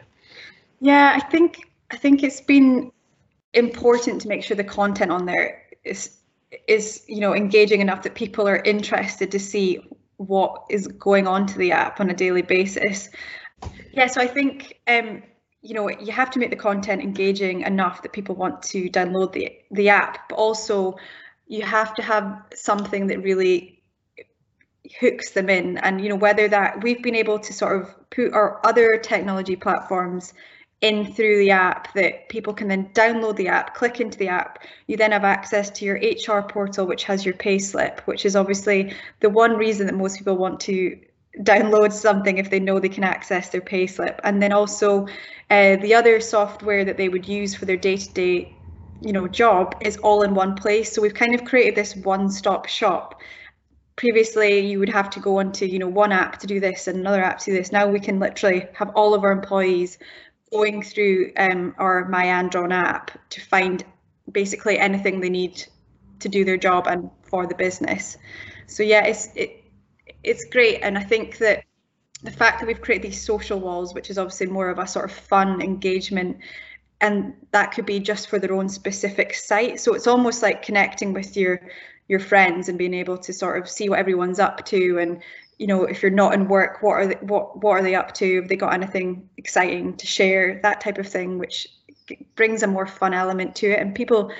Yeah, 0.82 1.12
I 1.14 1.20
think 1.20 1.70
I 1.92 1.96
think 1.96 2.24
it's 2.24 2.40
been 2.40 2.90
important 3.54 4.20
to 4.22 4.28
make 4.28 4.42
sure 4.42 4.56
the 4.56 4.64
content 4.64 5.12
on 5.12 5.26
there 5.26 5.62
is 5.84 6.18
is 6.66 7.04
you 7.06 7.20
know 7.20 7.36
engaging 7.36 7.80
enough 7.80 8.02
that 8.02 8.16
people 8.16 8.48
are 8.48 8.56
interested 8.56 9.30
to 9.30 9.38
see 9.38 9.78
what 10.16 10.64
is 10.70 10.88
going 10.88 11.28
on 11.28 11.46
to 11.46 11.56
the 11.56 11.70
app 11.70 12.00
on 12.00 12.10
a 12.10 12.14
daily 12.14 12.42
basis. 12.42 13.10
Yeah, 13.92 14.08
so 14.08 14.20
I 14.20 14.26
think 14.26 14.80
um, 14.88 15.22
you 15.60 15.74
know 15.74 15.88
you 15.88 16.10
have 16.10 16.32
to 16.32 16.40
make 16.40 16.50
the 16.50 16.56
content 16.56 17.00
engaging 17.00 17.60
enough 17.60 18.02
that 18.02 18.12
people 18.12 18.34
want 18.34 18.60
to 18.74 18.90
download 18.90 19.34
the 19.34 19.52
the 19.70 19.88
app, 19.88 20.28
but 20.30 20.34
also 20.34 20.96
you 21.46 21.62
have 21.62 21.94
to 21.94 22.02
have 22.02 22.42
something 22.54 23.06
that 23.06 23.22
really 23.22 23.84
hooks 24.98 25.30
them 25.30 25.48
in 25.48 25.78
and 25.78 26.00
you 26.00 26.08
know 26.08 26.16
whether 26.16 26.48
that 26.48 26.82
we've 26.82 27.04
been 27.04 27.14
able 27.14 27.38
to 27.38 27.52
sort 27.52 27.80
of 27.80 28.10
put 28.10 28.32
our 28.32 28.60
other 28.66 28.98
technology 28.98 29.54
platforms 29.54 30.34
in 30.82 31.12
through 31.14 31.38
the 31.38 31.50
app 31.50 31.94
that 31.94 32.28
people 32.28 32.52
can 32.52 32.68
then 32.68 32.88
download 32.92 33.36
the 33.36 33.48
app 33.48 33.74
click 33.74 34.00
into 34.00 34.18
the 34.18 34.28
app. 34.28 34.62
You 34.86 34.96
then 34.96 35.12
have 35.12 35.24
access 35.24 35.70
to 35.70 35.84
your 35.84 35.96
hr 35.96 36.42
portal 36.42 36.86
which 36.86 37.04
has 37.04 37.24
your 37.24 37.34
pay 37.34 37.58
slip 37.58 38.00
which 38.06 38.26
is 38.26 38.36
obviously 38.36 38.94
the 39.20 39.30
one 39.30 39.56
reason 39.56 39.86
that 39.86 39.94
most 39.94 40.18
people 40.18 40.36
want 40.36 40.60
to 40.60 40.98
download 41.40 41.92
something 41.92 42.36
if 42.36 42.50
they 42.50 42.60
know 42.60 42.78
they 42.78 42.90
can 42.90 43.04
access 43.04 43.48
their 43.48 43.62
pay 43.62 43.86
slip 43.86 44.20
and 44.24 44.42
then 44.42 44.52
also 44.52 45.06
uh, 45.50 45.76
the 45.76 45.94
other 45.94 46.20
software 46.20 46.84
that 46.84 46.98
they 46.98 47.08
would 47.08 47.26
use 47.26 47.54
for 47.54 47.64
their 47.64 47.76
day-to-day 47.76 48.54
you 49.02 49.12
know 49.12 49.26
job 49.28 49.74
is 49.80 49.96
all 49.98 50.22
in 50.22 50.34
one 50.34 50.54
place. 50.54 50.92
So 50.92 51.02
we've 51.02 51.14
kind 51.14 51.34
of 51.34 51.44
created 51.44 51.74
this 51.74 51.96
one-stop 51.96 52.66
shop. 52.66 53.20
Previously 53.96 54.60
you 54.60 54.78
would 54.78 54.88
have 54.88 55.10
to 55.10 55.20
go 55.20 55.38
onto 55.38 55.66
you 55.66 55.78
know 55.78 55.88
one 55.88 56.12
app 56.12 56.38
to 56.40 56.46
do 56.46 56.60
this 56.60 56.86
and 56.88 56.98
another 56.98 57.22
app 57.22 57.38
to 57.40 57.46
do 57.46 57.52
this. 57.52 57.72
Now 57.72 57.86
we 57.86 58.00
can 58.00 58.18
literally 58.18 58.66
have 58.74 58.90
all 58.94 59.14
of 59.14 59.24
our 59.24 59.32
employees 59.32 59.98
going 60.52 60.82
through 60.82 61.32
um, 61.36 61.74
our 61.78 62.08
my 62.08 62.24
Andron 62.24 62.72
app 62.72 63.10
to 63.30 63.40
find 63.40 63.84
basically 64.30 64.78
anything 64.78 65.20
they 65.20 65.30
need 65.30 65.64
to 66.20 66.28
do 66.28 66.44
their 66.44 66.56
job 66.56 66.86
and 66.86 67.10
for 67.22 67.46
the 67.46 67.54
business. 67.54 68.16
So 68.66 68.82
yeah 68.82 69.04
it's 69.04 69.28
it, 69.34 69.64
it's 70.22 70.44
great. 70.44 70.80
And 70.82 70.96
i 70.96 71.02
think 71.02 71.38
that 71.38 71.64
the 72.22 72.30
fact 72.30 72.60
that 72.60 72.66
we've 72.66 72.80
created 72.80 73.10
these 73.10 73.20
social 73.20 73.58
walls 73.58 73.94
which 73.94 74.08
is 74.08 74.16
obviously 74.16 74.46
more 74.46 74.70
of 74.70 74.78
a 74.78 74.86
sort 74.86 75.06
of 75.06 75.10
fun 75.10 75.60
engagement 75.60 76.36
and 77.02 77.34
that 77.50 77.72
could 77.72 77.84
be 77.84 77.98
just 77.98 78.28
for 78.28 78.38
their 78.38 78.54
own 78.54 78.68
specific 78.68 79.34
site. 79.34 79.80
So 79.80 79.94
it's 79.94 80.06
almost 80.06 80.40
like 80.40 80.62
connecting 80.62 81.12
with 81.12 81.36
your 81.36 81.60
your 82.08 82.20
friends 82.20 82.68
and 82.68 82.78
being 82.78 82.94
able 82.94 83.18
to 83.18 83.32
sort 83.32 83.60
of 83.60 83.68
see 83.68 83.88
what 83.88 83.98
everyone's 83.98 84.38
up 84.38 84.64
to 84.66 84.98
and 84.98 85.22
you 85.62 85.68
know 85.68 85.84
if 85.84 86.02
you're 86.02 86.10
not 86.10 86.34
in 86.34 86.48
work 86.48 86.82
what 86.82 86.94
are 86.94 87.06
they 87.06 87.14
what 87.20 87.62
what 87.62 87.78
are 87.78 87.82
they 87.82 87.94
up 87.94 88.12
to? 88.14 88.40
Have 88.40 88.48
they 88.48 88.56
got 88.56 88.74
anything 88.74 89.28
exciting 89.36 89.96
to 89.96 90.06
share? 90.08 90.58
That 90.64 90.80
type 90.80 90.98
of 90.98 91.06
thing 91.06 91.38
which 91.38 91.68
brings 92.34 92.64
a 92.64 92.66
more 92.66 92.84
fun 92.84 93.14
element 93.14 93.54
to 93.56 93.70
it. 93.70 93.78
And 93.78 93.94
people 93.94 94.32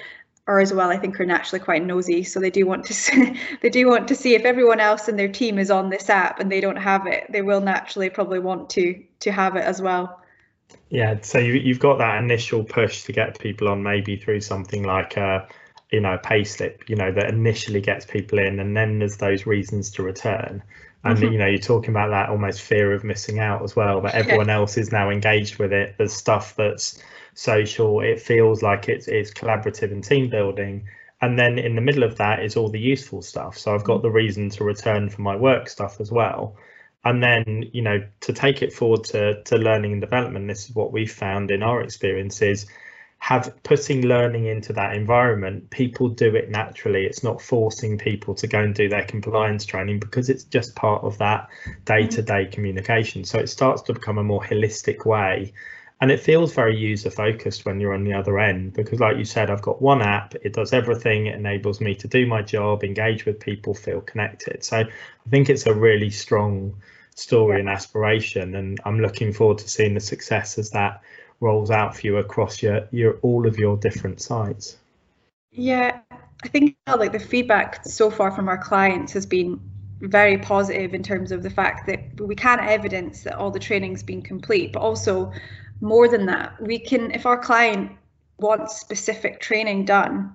are 0.48 0.58
as 0.58 0.72
well 0.72 0.90
i 0.90 0.96
think 0.96 1.20
are 1.20 1.24
naturally 1.24 1.64
quite 1.64 1.84
nosy. 1.84 2.24
So 2.24 2.40
they 2.40 2.50
do 2.50 2.66
want 2.66 2.84
to 2.86 2.94
see, 3.04 3.38
they 3.62 3.70
do 3.70 3.88
want 3.88 4.08
to 4.08 4.16
see 4.16 4.34
if 4.34 4.42
everyone 4.42 4.80
else 4.80 5.08
in 5.08 5.14
their 5.14 5.28
team 5.28 5.60
is 5.60 5.70
on 5.70 5.90
this 5.90 6.10
app 6.10 6.40
and 6.40 6.50
they 6.50 6.60
don't 6.60 6.82
have 6.90 7.06
it 7.06 7.30
they 7.30 7.42
will 7.42 7.60
naturally 7.60 8.10
probably 8.10 8.40
want 8.40 8.68
to 8.70 9.00
to 9.20 9.30
have 9.30 9.54
it 9.54 9.62
as 9.62 9.80
well. 9.80 10.20
Yeah 10.90 11.20
so 11.22 11.38
you, 11.38 11.52
you've 11.52 11.78
got 11.78 11.98
that 11.98 12.20
initial 12.20 12.64
push 12.64 13.04
to 13.04 13.12
get 13.12 13.38
people 13.38 13.68
on 13.68 13.84
maybe 13.84 14.16
through 14.16 14.40
something 14.40 14.82
like 14.82 15.16
a 15.16 15.46
you 15.92 16.00
know 16.00 16.18
pay 16.20 16.42
slip 16.42 16.82
you 16.88 16.96
know 16.96 17.12
that 17.12 17.28
initially 17.28 17.80
gets 17.80 18.04
people 18.04 18.40
in 18.40 18.58
and 18.58 18.76
then 18.76 18.98
there's 18.98 19.18
those 19.18 19.46
reasons 19.46 19.90
to 19.90 20.02
return 20.02 20.60
and 21.04 21.18
mm-hmm. 21.18 21.32
you 21.32 21.38
know 21.38 21.46
you're 21.46 21.58
talking 21.58 21.90
about 21.90 22.10
that 22.10 22.28
almost 22.28 22.60
fear 22.60 22.92
of 22.92 23.04
missing 23.04 23.38
out 23.38 23.62
as 23.62 23.74
well 23.74 24.00
but 24.00 24.14
everyone 24.14 24.48
yeah. 24.48 24.56
else 24.56 24.76
is 24.76 24.92
now 24.92 25.10
engaged 25.10 25.58
with 25.58 25.72
it 25.72 25.94
there's 25.98 26.12
stuff 26.12 26.54
that's 26.56 27.02
social. 27.34 28.00
It 28.00 28.20
feels 28.20 28.62
like 28.62 28.88
it's 28.88 29.08
it's 29.08 29.30
collaborative 29.30 29.92
and 29.92 30.02
team 30.02 30.28
building. 30.28 30.86
And 31.20 31.38
then 31.38 31.58
in 31.58 31.76
the 31.76 31.80
middle 31.80 32.02
of 32.02 32.16
that 32.16 32.42
is 32.42 32.56
all 32.56 32.68
the 32.68 32.80
useful 32.80 33.22
stuff. 33.22 33.56
So 33.56 33.74
I've 33.74 33.84
got 33.84 34.00
mm. 34.00 34.02
the 34.02 34.10
reason 34.10 34.50
to 34.50 34.64
return 34.64 35.08
for 35.08 35.22
my 35.22 35.36
work 35.36 35.68
stuff 35.68 36.00
as 36.00 36.10
well. 36.10 36.56
And 37.04 37.22
then, 37.22 37.70
you 37.72 37.82
know, 37.82 38.04
to 38.20 38.32
take 38.32 38.62
it 38.62 38.72
forward 38.72 39.04
to, 39.04 39.42
to 39.42 39.56
learning 39.56 39.92
and 39.92 40.00
development, 40.00 40.46
this 40.48 40.68
is 40.68 40.74
what 40.74 40.92
we've 40.92 41.10
found 41.10 41.50
in 41.50 41.62
our 41.62 41.80
experiences 41.80 42.66
have 43.22 43.54
putting 43.62 44.04
learning 44.04 44.46
into 44.46 44.72
that 44.72 44.96
environment 44.96 45.70
people 45.70 46.08
do 46.08 46.34
it 46.34 46.50
naturally. 46.50 47.04
It's 47.04 47.22
not 47.22 47.40
forcing 47.40 47.96
people 47.96 48.34
to 48.34 48.48
go 48.48 48.58
and 48.58 48.74
do 48.74 48.88
their 48.88 49.04
compliance 49.04 49.64
training 49.64 50.00
because 50.00 50.28
it's 50.28 50.42
just 50.42 50.74
part 50.74 51.04
of 51.04 51.18
that 51.18 51.48
mm-hmm. 51.48 51.84
day-to-day 51.84 52.46
communication. 52.46 53.22
So 53.22 53.38
it 53.38 53.48
starts 53.48 53.82
to 53.82 53.92
become 53.92 54.18
a 54.18 54.24
more 54.24 54.42
holistic 54.42 55.06
way. 55.06 55.52
And 56.00 56.10
it 56.10 56.18
feels 56.18 56.52
very 56.52 56.76
user 56.76 57.12
focused 57.12 57.64
when 57.64 57.78
you're 57.78 57.94
on 57.94 58.02
the 58.02 58.14
other 58.14 58.40
end 58.40 58.72
because 58.72 58.98
like 58.98 59.16
you 59.16 59.24
said 59.24 59.50
i've 59.50 59.62
got 59.62 59.80
one 59.80 60.02
app. 60.02 60.34
It 60.42 60.52
does 60.52 60.72
everything. 60.72 61.26
It 61.26 61.36
enables 61.36 61.80
me 61.80 61.94
to 61.94 62.08
do 62.08 62.26
my 62.26 62.42
job 62.42 62.82
engage 62.82 63.24
with 63.24 63.38
people 63.38 63.72
feel 63.72 64.00
connected. 64.00 64.64
So 64.64 64.78
i 64.78 65.30
think 65.30 65.48
it's 65.48 65.66
a 65.66 65.72
really 65.72 66.10
strong 66.10 66.74
story 67.14 67.60
and 67.60 67.68
aspiration 67.68 68.54
and 68.56 68.80
i'm 68.86 68.98
looking 68.98 69.34
forward 69.34 69.58
to 69.58 69.68
seeing 69.68 69.92
the 69.92 70.00
success 70.00 70.56
as 70.58 70.70
that 70.70 71.02
rolls 71.42 71.70
out 71.70 71.94
for 71.96 72.06
you 72.06 72.16
across 72.16 72.62
your 72.62 72.88
your 72.90 73.18
all 73.22 73.46
of 73.46 73.58
your 73.58 73.76
different 73.76 74.20
sites? 74.20 74.76
Yeah 75.50 76.00
i 76.44 76.48
think 76.48 76.76
like 76.96 77.12
the 77.12 77.20
feedback 77.20 77.84
so 77.84 78.10
far 78.10 78.32
from 78.32 78.48
our 78.48 78.58
clients 78.58 79.12
has 79.12 79.26
been 79.26 79.60
very 80.02 80.36
positive 80.36 80.94
in 80.94 81.02
terms 81.02 81.30
of 81.30 81.42
the 81.42 81.50
fact 81.50 81.86
that 81.86 82.20
we 82.20 82.34
can't 82.34 82.60
evidence 82.60 83.22
that 83.22 83.34
all 83.34 83.50
the 83.50 83.58
training's 83.58 84.02
been 84.02 84.20
complete, 84.20 84.72
but 84.72 84.80
also 84.80 85.32
more 85.80 86.08
than 86.08 86.26
that, 86.26 86.60
we 86.60 86.78
can, 86.78 87.10
if 87.12 87.24
our 87.24 87.38
client 87.38 87.92
wants 88.38 88.80
specific 88.80 89.40
training 89.40 89.84
done 89.84 90.32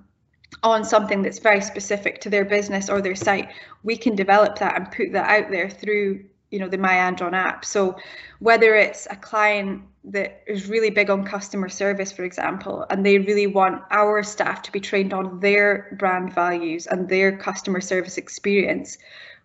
on 0.63 0.85
something 0.85 1.21
that's 1.21 1.39
very 1.39 1.59
specific 1.59 2.21
to 2.21 2.29
their 2.29 2.45
business 2.45 2.89
or 2.89 3.01
their 3.01 3.15
site, 3.15 3.49
we 3.83 3.97
can 3.97 4.15
develop 4.15 4.57
that 4.59 4.77
and 4.77 4.91
put 4.91 5.11
that 5.11 5.29
out 5.29 5.51
there 5.51 5.69
through 5.69 6.23
you 6.51 6.59
know 6.59 6.69
the 6.69 6.77
my 6.77 6.93
Andron 6.93 7.33
app. 7.33 7.65
So 7.65 7.97
whether 8.39 8.75
it's 8.75 9.07
a 9.09 9.15
client 9.15 9.83
that 10.05 10.43
is 10.47 10.67
really 10.67 10.89
big 10.89 11.09
on 11.09 11.25
customer 11.25 11.69
service, 11.69 12.11
for 12.11 12.23
example, 12.23 12.85
and 12.89 13.05
they 13.05 13.19
really 13.19 13.47
want 13.47 13.83
our 13.91 14.23
staff 14.23 14.61
to 14.63 14.71
be 14.71 14.79
trained 14.79 15.13
on 15.13 15.39
their 15.39 15.95
brand 15.99 16.33
values 16.33 16.87
and 16.87 17.09
their 17.09 17.37
customer 17.37 17.81
service 17.81 18.17
experience, 18.17 18.97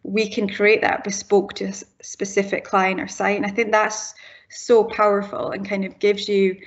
we 0.05 0.29
can 0.29 0.49
create 0.49 0.81
that 0.83 1.05
bespoke 1.05 1.55
to 1.55 1.65
a 1.65 1.73
specific 2.03 2.65
client 2.65 3.01
or 3.01 3.09
site. 3.09 3.37
And 3.37 3.47
I 3.47 3.51
think 3.51 3.73
that's 3.73 4.15
so 4.51 4.85
powerful 4.85 5.51
and 5.51 5.69
kind 5.69 5.85
of 5.85 5.99
gives 5.99 6.29
you, 6.29 6.61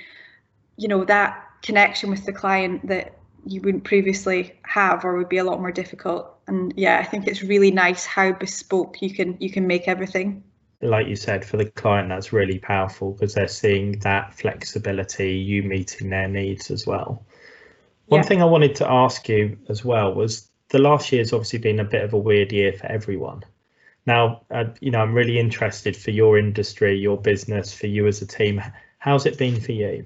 you 0.76 0.88
know, 0.88 1.04
that 1.04 1.42
connection 1.62 2.10
with 2.10 2.26
the 2.26 2.32
client 2.32 2.86
that 2.88 3.15
you 3.46 3.60
wouldn't 3.60 3.84
previously 3.84 4.58
have 4.62 5.04
or 5.04 5.16
would 5.16 5.28
be 5.28 5.38
a 5.38 5.44
lot 5.44 5.60
more 5.60 5.72
difficult. 5.72 6.36
And 6.48 6.74
yeah, 6.76 6.98
I 6.98 7.04
think 7.04 7.26
it's 7.26 7.42
really 7.42 7.70
nice 7.70 8.04
how 8.04 8.32
bespoke 8.32 9.00
you 9.00 9.12
can 9.14 9.36
you 9.40 9.50
can 9.50 9.66
make 9.66 9.88
everything. 9.88 10.42
Like 10.82 11.06
you 11.06 11.16
said, 11.16 11.44
for 11.44 11.56
the 11.56 11.70
client, 11.70 12.10
that's 12.10 12.32
really 12.32 12.58
powerful 12.58 13.12
because 13.12 13.34
they're 13.34 13.48
seeing 13.48 13.98
that 14.00 14.34
flexibility, 14.34 15.32
you 15.34 15.62
meeting 15.62 16.10
their 16.10 16.28
needs 16.28 16.70
as 16.70 16.86
well. 16.86 17.24
One 18.06 18.20
yeah. 18.20 18.26
thing 18.26 18.42
I 18.42 18.46
wanted 18.46 18.74
to 18.76 18.90
ask 18.90 19.28
you 19.28 19.56
as 19.68 19.84
well 19.84 20.12
was 20.14 20.48
the 20.68 20.78
last 20.78 21.10
year 21.12 21.22
has 21.22 21.32
obviously 21.32 21.60
been 21.60 21.80
a 21.80 21.84
bit 21.84 22.04
of 22.04 22.12
a 22.12 22.18
weird 22.18 22.52
year 22.52 22.72
for 22.72 22.86
everyone. 22.86 23.42
Now, 24.06 24.42
uh, 24.50 24.66
you 24.80 24.90
know, 24.90 25.00
I'm 25.00 25.14
really 25.14 25.38
interested 25.38 25.96
for 25.96 26.10
your 26.10 26.38
industry, 26.38 26.96
your 26.96 27.16
business, 27.16 27.72
for 27.72 27.86
you 27.86 28.06
as 28.06 28.22
a 28.22 28.26
team. 28.26 28.62
How's 28.98 29.26
it 29.26 29.38
been 29.38 29.60
for 29.60 29.72
you? 29.72 30.04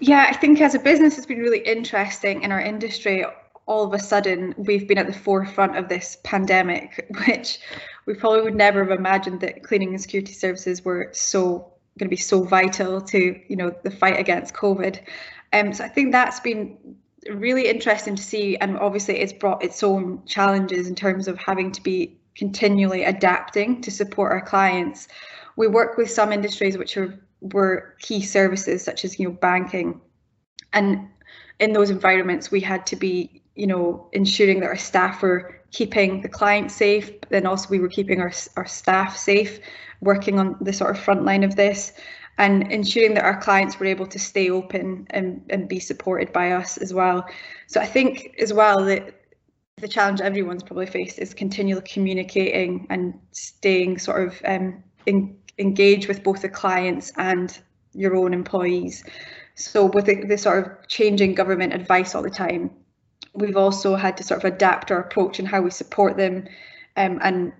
Yeah, 0.00 0.26
I 0.28 0.36
think 0.36 0.60
as 0.60 0.74
a 0.74 0.78
business, 0.78 1.16
it's 1.16 1.26
been 1.26 1.38
really 1.38 1.60
interesting 1.60 2.42
in 2.42 2.52
our 2.52 2.60
industry. 2.60 3.24
All 3.66 3.84
of 3.84 3.94
a 3.94 3.98
sudden, 3.98 4.54
we've 4.58 4.86
been 4.86 4.98
at 4.98 5.06
the 5.06 5.12
forefront 5.12 5.76
of 5.76 5.88
this 5.88 6.18
pandemic, 6.24 7.06
which 7.26 7.60
we 8.06 8.14
probably 8.14 8.42
would 8.42 8.54
never 8.54 8.84
have 8.84 8.98
imagined 8.98 9.40
that 9.40 9.62
cleaning 9.62 9.90
and 9.90 10.00
security 10.00 10.32
services 10.32 10.84
were 10.84 11.10
so 11.12 11.72
going 11.98 12.08
to 12.08 12.10
be 12.10 12.16
so 12.16 12.42
vital 12.42 13.00
to, 13.00 13.40
you 13.48 13.56
know, 13.56 13.74
the 13.84 13.90
fight 13.90 14.18
against 14.18 14.52
COVID. 14.52 15.00
Um, 15.52 15.72
so 15.72 15.84
I 15.84 15.88
think 15.88 16.10
that's 16.10 16.40
been 16.40 16.96
really 17.30 17.68
interesting 17.68 18.16
to 18.16 18.22
see 18.22 18.56
and 18.58 18.76
obviously 18.78 19.18
it's 19.18 19.32
brought 19.32 19.62
its 19.62 19.82
own 19.82 20.22
challenges 20.26 20.88
in 20.88 20.94
terms 20.94 21.28
of 21.28 21.38
having 21.38 21.72
to 21.72 21.82
be 21.82 22.18
continually 22.34 23.04
adapting 23.04 23.80
to 23.80 23.90
support 23.90 24.32
our 24.32 24.42
clients 24.42 25.08
we 25.56 25.66
work 25.66 25.96
with 25.96 26.10
some 26.10 26.32
industries 26.32 26.76
which 26.76 26.96
are 26.96 27.18
were 27.52 27.94
key 28.00 28.22
services 28.22 28.82
such 28.82 29.04
as 29.04 29.18
you 29.18 29.28
know 29.28 29.34
banking 29.34 30.00
and 30.72 31.08
in 31.60 31.72
those 31.72 31.90
environments 31.90 32.50
we 32.50 32.60
had 32.60 32.86
to 32.86 32.96
be 32.96 33.42
you 33.54 33.66
know 33.66 34.08
ensuring 34.12 34.60
that 34.60 34.66
our 34.66 34.76
staff 34.76 35.22
were 35.22 35.60
keeping 35.70 36.20
the 36.22 36.28
client 36.28 36.70
safe 36.70 37.10
then 37.30 37.46
also 37.46 37.68
we 37.68 37.78
were 37.78 37.88
keeping 37.88 38.20
our, 38.20 38.32
our 38.56 38.66
staff 38.66 39.16
safe 39.16 39.60
working 40.00 40.38
on 40.38 40.56
the 40.60 40.72
sort 40.72 40.90
of 40.90 41.02
front 41.02 41.24
line 41.24 41.42
of 41.44 41.56
this 41.56 41.92
and 42.38 42.70
ensuring 42.72 43.14
that 43.14 43.24
our 43.24 43.40
clients 43.40 43.78
were 43.78 43.86
able 43.86 44.06
to 44.06 44.18
stay 44.18 44.50
open 44.50 45.06
and, 45.10 45.42
and 45.50 45.68
be 45.68 45.78
supported 45.78 46.32
by 46.32 46.52
us 46.52 46.76
as 46.78 46.92
well. 46.92 47.24
So 47.68 47.80
I 47.80 47.86
think 47.86 48.34
as 48.40 48.52
well 48.52 48.84
that 48.86 49.14
the 49.76 49.88
challenge 49.88 50.20
everyone's 50.20 50.62
probably 50.62 50.86
faced 50.86 51.18
is 51.18 51.34
continually 51.34 51.82
communicating 51.82 52.86
and 52.90 53.14
staying 53.32 53.98
sort 53.98 54.28
of 54.28 54.42
um, 54.44 54.82
in, 55.06 55.36
engaged 55.58 56.08
with 56.08 56.22
both 56.22 56.42
the 56.42 56.48
clients 56.48 57.12
and 57.16 57.58
your 57.92 58.16
own 58.16 58.34
employees. 58.34 59.04
So 59.54 59.86
with 59.86 60.06
the, 60.06 60.24
the 60.24 60.38
sort 60.38 60.66
of 60.66 60.88
changing 60.88 61.34
government 61.34 61.72
advice 61.72 62.14
all 62.14 62.22
the 62.22 62.30
time, 62.30 62.70
we've 63.34 63.56
also 63.56 63.96
had 63.96 64.16
to 64.16 64.24
sort 64.24 64.44
of 64.44 64.52
adapt 64.52 64.90
our 64.90 65.00
approach 65.00 65.38
and 65.38 65.46
how 65.46 65.60
we 65.60 65.70
support 65.70 66.16
them 66.16 66.46
um, 66.96 67.18
and 67.22 67.52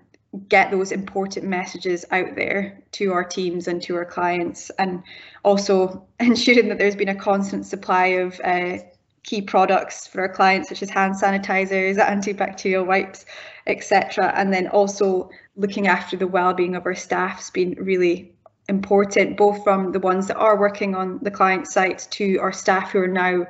get 0.49 0.71
those 0.71 0.91
important 0.91 1.45
messages 1.45 2.05
out 2.11 2.35
there 2.35 2.83
to 2.91 3.13
our 3.13 3.23
teams 3.23 3.67
and 3.67 3.81
to 3.81 3.95
our 3.95 4.05
clients 4.05 4.69
and 4.71 5.01
also 5.43 6.05
ensuring 6.19 6.67
that 6.69 6.77
there's 6.77 6.95
been 6.95 7.09
a 7.09 7.15
constant 7.15 7.65
supply 7.65 8.07
of 8.07 8.39
uh, 8.43 8.77
key 9.23 9.41
products 9.41 10.05
for 10.05 10.21
our 10.21 10.29
clients 10.29 10.69
such 10.69 10.83
as 10.83 10.89
hand 10.89 11.15
sanitizers 11.15 11.97
antibacterial 11.97 12.85
wipes 12.85 13.25
etc 13.67 14.31
and 14.35 14.53
then 14.53 14.67
also 14.67 15.29
looking 15.55 15.87
after 15.87 16.15
the 16.17 16.27
well-being 16.27 16.75
of 16.75 16.85
our 16.85 16.95
staff 16.95 17.37
has 17.37 17.49
been 17.49 17.75
really 17.79 18.33
important 18.67 19.37
both 19.37 19.63
from 19.63 19.91
the 19.91 19.99
ones 19.99 20.27
that 20.27 20.37
are 20.37 20.59
working 20.59 20.95
on 20.95 21.19
the 21.21 21.31
client 21.31 21.67
sites 21.67 22.07
to 22.07 22.37
our 22.37 22.51
staff 22.51 22.91
who 22.91 22.99
are 22.99 23.07
now 23.07 23.45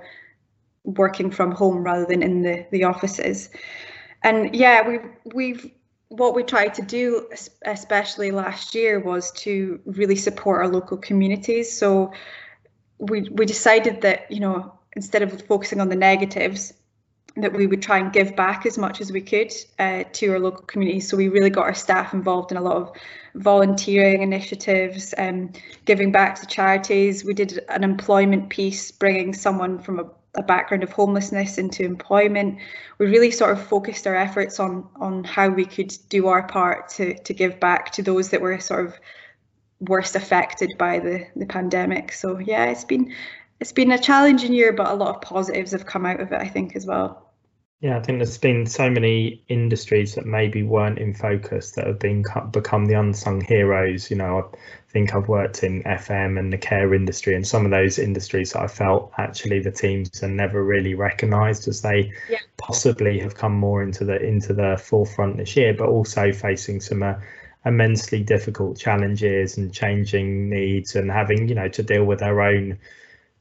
working 0.83 1.31
from 1.31 1.51
home 1.51 1.83
rather 1.83 2.05
than 2.05 2.21
in 2.21 2.41
the 2.41 2.65
the 2.71 2.83
offices 2.83 3.49
and 4.23 4.55
yeah 4.55 4.87
we've 4.87 5.05
we've 5.33 5.71
what 6.09 6.35
we 6.35 6.43
tried 6.43 6.73
to 6.75 6.81
do, 6.81 7.27
especially 7.65 8.31
last 8.31 8.75
year, 8.75 8.99
was 8.99 9.31
to 9.31 9.79
really 9.85 10.15
support 10.15 10.61
our 10.61 10.67
local 10.67 10.97
communities. 10.97 11.75
So 11.77 12.13
we 12.99 13.29
we 13.29 13.45
decided 13.45 14.01
that 14.01 14.29
you 14.31 14.39
know 14.39 14.73
instead 14.95 15.21
of 15.21 15.41
focusing 15.47 15.81
on 15.81 15.89
the 15.89 15.95
negatives, 15.95 16.73
that 17.37 17.53
we 17.53 17.67
would 17.67 17.81
try 17.81 17.97
and 17.97 18.13
give 18.13 18.35
back 18.35 18.65
as 18.65 18.77
much 18.77 19.01
as 19.01 19.11
we 19.11 19.21
could 19.21 19.53
uh, 19.79 20.03
to 20.13 20.27
our 20.31 20.39
local 20.39 20.63
communities. 20.65 21.07
So 21.09 21.17
we 21.17 21.27
really 21.27 21.49
got 21.49 21.65
our 21.65 21.73
staff 21.73 22.13
involved 22.13 22.51
in 22.51 22.57
a 22.57 22.61
lot 22.61 22.77
of 22.77 22.91
volunteering 23.35 24.21
initiatives, 24.21 25.13
um, 25.17 25.51
giving 25.83 26.11
back 26.11 26.39
to 26.39 26.47
charities. 26.47 27.25
We 27.25 27.33
did 27.33 27.59
an 27.69 27.83
employment 27.83 28.49
piece, 28.49 28.91
bringing 28.91 29.33
someone 29.33 29.79
from 29.79 29.99
a 29.99 30.05
a 30.35 30.43
background 30.43 30.83
of 30.83 30.91
homelessness 30.91 31.57
into 31.57 31.83
employment. 31.83 32.59
We 32.97 33.07
really 33.07 33.31
sort 33.31 33.51
of 33.51 33.65
focused 33.65 34.05
our 34.05 34.15
efforts 34.15 34.59
on 34.59 34.87
on 34.97 35.23
how 35.23 35.49
we 35.49 35.65
could 35.65 35.95
do 36.09 36.27
our 36.27 36.45
part 36.47 36.89
to 36.89 37.17
to 37.17 37.33
give 37.33 37.59
back 37.59 37.91
to 37.93 38.03
those 38.03 38.29
that 38.29 38.41
were 38.41 38.59
sort 38.59 38.85
of 38.85 38.99
worst 39.79 40.15
affected 40.15 40.77
by 40.77 40.99
the 40.99 41.25
the 41.35 41.45
pandemic. 41.45 42.11
So 42.11 42.39
yeah, 42.39 42.65
it's 42.65 42.85
been 42.85 43.13
it's 43.59 43.71
been 43.71 43.91
a 43.91 43.97
challenging 43.97 44.53
year, 44.53 44.73
but 44.73 44.91
a 44.91 44.95
lot 44.95 45.15
of 45.15 45.21
positives 45.21 45.71
have 45.71 45.85
come 45.85 46.05
out 46.05 46.19
of 46.19 46.31
it, 46.31 46.41
I 46.41 46.47
think, 46.47 46.75
as 46.75 46.85
well. 46.85 47.24
Yeah, 47.81 47.97
I 47.97 48.01
think 48.01 48.19
there's 48.19 48.37
been 48.37 48.65
so 48.65 48.89
many 48.89 49.43
industries 49.49 50.15
that 50.15 50.25
maybe 50.25 50.63
weren't 50.63 50.97
in 50.97 51.13
focus 51.13 51.71
that 51.71 51.85
have 51.85 51.99
been 51.99 52.23
become 52.51 52.85
the 52.85 52.97
unsung 52.97 53.41
heroes. 53.41 54.09
You 54.09 54.15
know, 54.15 54.39
I 54.39 54.57
think 54.91 55.13
I've 55.13 55.27
worked 55.27 55.61
in 55.61 55.83
FM 55.83 56.39
and 56.39 56.53
the 56.53 56.57
care 56.57 56.93
industry, 56.93 57.35
and 57.35 57.45
some 57.45 57.65
of 57.65 57.71
those 57.71 57.99
industries 57.99 58.53
that 58.53 58.61
I 58.61 58.67
felt 58.67 59.11
actually 59.17 59.59
the 59.59 59.71
teams 59.71 60.23
are 60.23 60.29
never 60.29 60.63
really 60.63 60.93
recognised 60.93 61.67
as 61.67 61.81
they 61.81 62.13
yeah. 62.29 62.39
possibly 62.57 63.19
have 63.19 63.35
come 63.35 63.53
more 63.53 63.83
into 63.83 64.05
the 64.05 64.23
into 64.23 64.53
the 64.53 64.81
forefront 64.81 65.35
this 65.37 65.57
year, 65.57 65.73
but 65.73 65.89
also 65.89 66.31
facing 66.31 66.79
some 66.79 67.03
uh, 67.03 67.15
immensely 67.65 68.23
difficult 68.23 68.79
challenges 68.79 69.57
and 69.57 69.73
changing 69.73 70.49
needs 70.49 70.95
and 70.95 71.11
having 71.11 71.49
you 71.49 71.55
know 71.55 71.67
to 71.67 71.83
deal 71.83 72.05
with 72.05 72.19
their 72.19 72.41
own 72.41 72.79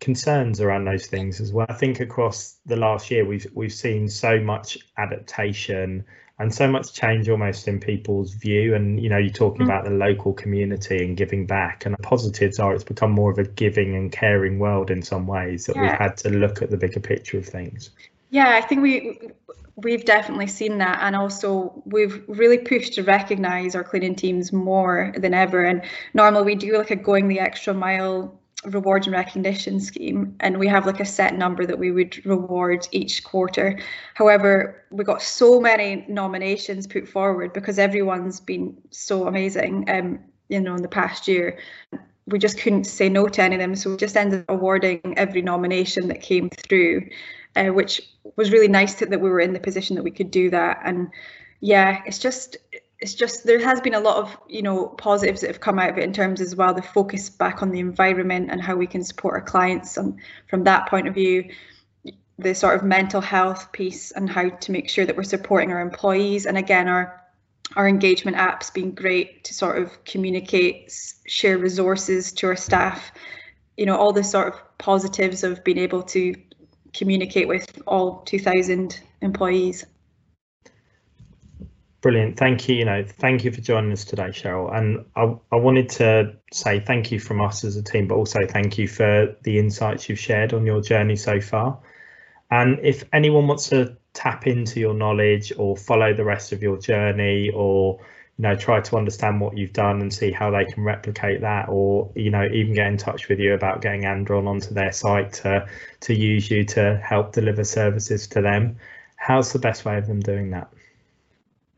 concerns 0.00 0.60
around 0.60 0.84
those 0.84 1.06
things 1.06 1.40
as 1.40 1.52
well. 1.52 1.66
I 1.68 1.74
think 1.74 2.00
across 2.00 2.58
the 2.66 2.76
last 2.76 3.10
year 3.10 3.24
we've 3.24 3.46
we've 3.54 3.72
seen 3.72 4.08
so 4.08 4.40
much 4.40 4.78
adaptation 4.98 6.04
and 6.38 6.52
so 6.52 6.68
much 6.68 6.92
change 6.92 7.28
almost 7.28 7.68
in 7.68 7.78
people's 7.78 8.34
view 8.34 8.74
and 8.74 9.00
you 9.00 9.08
know 9.08 9.18
you're 9.18 9.32
talking 9.32 9.62
mm. 9.62 9.66
about 9.66 9.84
the 9.84 9.90
local 9.90 10.32
community 10.32 11.04
and 11.04 11.16
giving 11.16 11.46
back 11.46 11.86
and 11.86 11.94
the 11.94 12.02
positives 12.02 12.58
are 12.58 12.74
it's 12.74 12.84
become 12.84 13.10
more 13.10 13.30
of 13.30 13.38
a 13.38 13.44
giving 13.44 13.94
and 13.94 14.10
caring 14.10 14.58
world 14.58 14.90
in 14.90 15.02
some 15.02 15.26
ways 15.26 15.66
that 15.66 15.76
yeah. 15.76 15.82
we've 15.82 15.98
had 15.98 16.16
to 16.16 16.30
look 16.30 16.60
at 16.60 16.70
the 16.70 16.76
bigger 16.76 17.00
picture 17.00 17.38
of 17.38 17.46
things. 17.46 17.90
Yeah, 18.30 18.50
I 18.56 18.60
think 18.62 18.82
we 18.82 19.30
we've 19.76 20.04
definitely 20.04 20.46
seen 20.46 20.78
that 20.78 20.98
and 21.02 21.16
also 21.16 21.82
we've 21.84 22.22
really 22.28 22.58
pushed 22.58 22.94
to 22.94 23.02
recognize 23.02 23.74
our 23.74 23.82
cleaning 23.82 24.14
teams 24.14 24.52
more 24.52 25.12
than 25.16 25.34
ever 25.34 25.64
and 25.64 25.82
normally 26.14 26.44
we 26.44 26.54
do 26.54 26.78
like 26.78 26.92
a 26.92 26.96
going 26.96 27.26
the 27.26 27.40
extra 27.40 27.74
mile 27.74 28.40
reward 28.66 29.04
and 29.06 29.12
recognition 29.12 29.80
scheme 29.80 30.34
and 30.40 30.58
we 30.58 30.66
have 30.66 30.86
like 30.86 31.00
a 31.00 31.04
set 31.04 31.36
number 31.36 31.66
that 31.66 31.78
we 31.78 31.90
would 31.90 32.24
reward 32.24 32.86
each 32.92 33.24
quarter. 33.24 33.78
However 34.14 34.82
we 34.90 35.04
got 35.04 35.22
so 35.22 35.60
many 35.60 36.04
nominations 36.08 36.86
put 36.86 37.08
forward 37.08 37.52
because 37.52 37.78
everyone's 37.78 38.40
been 38.40 38.76
so 38.90 39.26
amazing 39.26 39.88
um 39.90 40.18
you 40.48 40.60
know 40.60 40.74
in 40.74 40.82
the 40.82 40.88
past 40.88 41.28
year. 41.28 41.58
We 42.26 42.38
just 42.38 42.58
couldn't 42.58 42.84
say 42.84 43.08
no 43.08 43.28
to 43.28 43.42
any 43.42 43.56
of 43.56 43.60
them 43.60 43.76
so 43.76 43.90
we 43.90 43.96
just 43.96 44.16
ended 44.16 44.40
up 44.40 44.50
awarding 44.50 45.00
every 45.16 45.42
nomination 45.42 46.08
that 46.08 46.22
came 46.22 46.48
through 46.50 47.08
uh, 47.56 47.66
which 47.66 48.00
was 48.36 48.50
really 48.50 48.68
nice 48.68 48.94
to, 48.94 49.06
that 49.06 49.20
we 49.20 49.28
were 49.28 49.40
in 49.40 49.52
the 49.52 49.60
position 49.60 49.94
that 49.96 50.02
we 50.02 50.10
could 50.10 50.30
do 50.30 50.50
that. 50.50 50.80
And 50.84 51.08
yeah 51.60 52.02
it's 52.04 52.18
just 52.18 52.56
it's 53.04 53.12
just 53.12 53.44
there 53.44 53.60
has 53.60 53.82
been 53.82 53.92
a 53.92 54.00
lot 54.00 54.16
of 54.16 54.34
you 54.48 54.62
know 54.62 54.86
positives 54.86 55.42
that 55.42 55.48
have 55.48 55.60
come 55.60 55.78
out 55.78 55.90
of 55.90 55.98
it 55.98 56.04
in 56.04 56.12
terms 56.14 56.40
as 56.40 56.56
well 56.56 56.72
the 56.72 56.80
focus 56.80 57.28
back 57.28 57.62
on 57.62 57.70
the 57.70 57.78
environment 57.78 58.48
and 58.50 58.62
how 58.62 58.74
we 58.74 58.86
can 58.86 59.04
support 59.04 59.34
our 59.34 59.42
clients 59.42 59.98
and 59.98 60.18
from 60.48 60.64
that 60.64 60.88
point 60.88 61.06
of 61.06 61.12
view 61.12 61.44
the 62.38 62.54
sort 62.54 62.74
of 62.74 62.82
mental 62.82 63.20
health 63.20 63.70
piece 63.72 64.10
and 64.12 64.30
how 64.30 64.48
to 64.48 64.72
make 64.72 64.88
sure 64.88 65.04
that 65.04 65.16
we're 65.16 65.22
supporting 65.22 65.70
our 65.70 65.82
employees. 65.82 66.46
And 66.46 66.56
again 66.56 66.88
our 66.88 67.20
our 67.76 67.86
engagement 67.86 68.38
apps 68.38 68.72
being 68.72 68.92
great 68.94 69.44
to 69.44 69.54
sort 69.54 69.76
of 69.76 70.02
communicate 70.06 70.90
share 71.26 71.58
resources 71.58 72.32
to 72.32 72.46
our 72.46 72.56
staff. 72.56 73.12
You 73.76 73.84
know 73.84 73.96
all 73.96 74.14
the 74.14 74.24
sort 74.24 74.48
of 74.48 74.78
positives 74.78 75.44
of 75.44 75.62
being 75.62 75.78
able 75.78 76.02
to 76.04 76.34
communicate 76.94 77.48
with 77.48 77.82
all 77.86 78.22
2000 78.22 78.98
employees 79.20 79.84
Brilliant. 82.04 82.36
Thank 82.36 82.68
you. 82.68 82.76
You 82.76 82.84
know, 82.84 83.02
thank 83.02 83.44
you 83.44 83.50
for 83.50 83.62
joining 83.62 83.90
us 83.90 84.04
today, 84.04 84.24
Cheryl. 84.24 84.76
And 84.76 85.06
I, 85.16 85.34
I 85.50 85.56
wanted 85.56 85.88
to 86.00 86.36
say 86.52 86.78
thank 86.78 87.10
you 87.10 87.18
from 87.18 87.40
us 87.40 87.64
as 87.64 87.76
a 87.78 87.82
team, 87.82 88.08
but 88.08 88.16
also 88.16 88.46
thank 88.46 88.76
you 88.76 88.86
for 88.86 89.34
the 89.42 89.58
insights 89.58 90.06
you've 90.10 90.18
shared 90.18 90.52
on 90.52 90.66
your 90.66 90.82
journey 90.82 91.16
so 91.16 91.40
far. 91.40 91.78
And 92.50 92.78
if 92.82 93.04
anyone 93.14 93.46
wants 93.46 93.70
to 93.70 93.96
tap 94.12 94.46
into 94.46 94.80
your 94.80 94.92
knowledge 94.92 95.54
or 95.56 95.78
follow 95.78 96.12
the 96.12 96.24
rest 96.24 96.52
of 96.52 96.62
your 96.62 96.76
journey 96.76 97.48
or 97.54 97.98
you 98.36 98.42
know 98.42 98.54
try 98.54 98.82
to 98.82 98.98
understand 98.98 99.40
what 99.40 99.56
you've 99.56 99.72
done 99.72 100.02
and 100.02 100.12
see 100.12 100.30
how 100.30 100.50
they 100.50 100.66
can 100.66 100.84
replicate 100.84 101.40
that 101.40 101.70
or 101.70 102.12
you 102.14 102.30
know 102.30 102.44
even 102.52 102.74
get 102.74 102.86
in 102.86 102.98
touch 102.98 103.30
with 103.30 103.38
you 103.38 103.54
about 103.54 103.80
getting 103.80 104.04
Andron 104.04 104.46
onto 104.46 104.74
their 104.74 104.92
site 104.92 105.32
to 105.44 105.66
to 106.00 106.14
use 106.14 106.50
you 106.50 106.64
to 106.64 107.00
help 107.02 107.32
deliver 107.32 107.64
services 107.64 108.26
to 108.28 108.42
them 108.42 108.76
how's 109.16 109.54
the 109.54 109.58
best 109.58 109.86
way 109.86 109.96
of 109.96 110.06
them 110.06 110.20
doing 110.20 110.50
that 110.50 110.68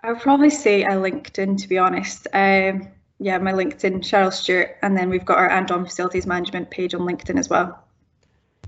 I 0.06 0.12
would 0.12 0.20
probably 0.20 0.50
say 0.50 0.84
a 0.84 0.90
LinkedIn, 0.90 1.60
to 1.62 1.68
be 1.68 1.78
honest. 1.78 2.28
Um, 2.32 2.86
yeah, 3.18 3.38
my 3.38 3.52
LinkedIn, 3.52 4.02
Cheryl 4.02 4.32
Stewart, 4.32 4.76
and 4.80 4.96
then 4.96 5.10
we've 5.10 5.24
got 5.24 5.38
our 5.38 5.50
Andron 5.50 5.84
Facilities 5.84 6.28
Management 6.28 6.70
page 6.70 6.94
on 6.94 7.00
LinkedIn 7.00 7.36
as 7.36 7.48
well. 7.48 7.82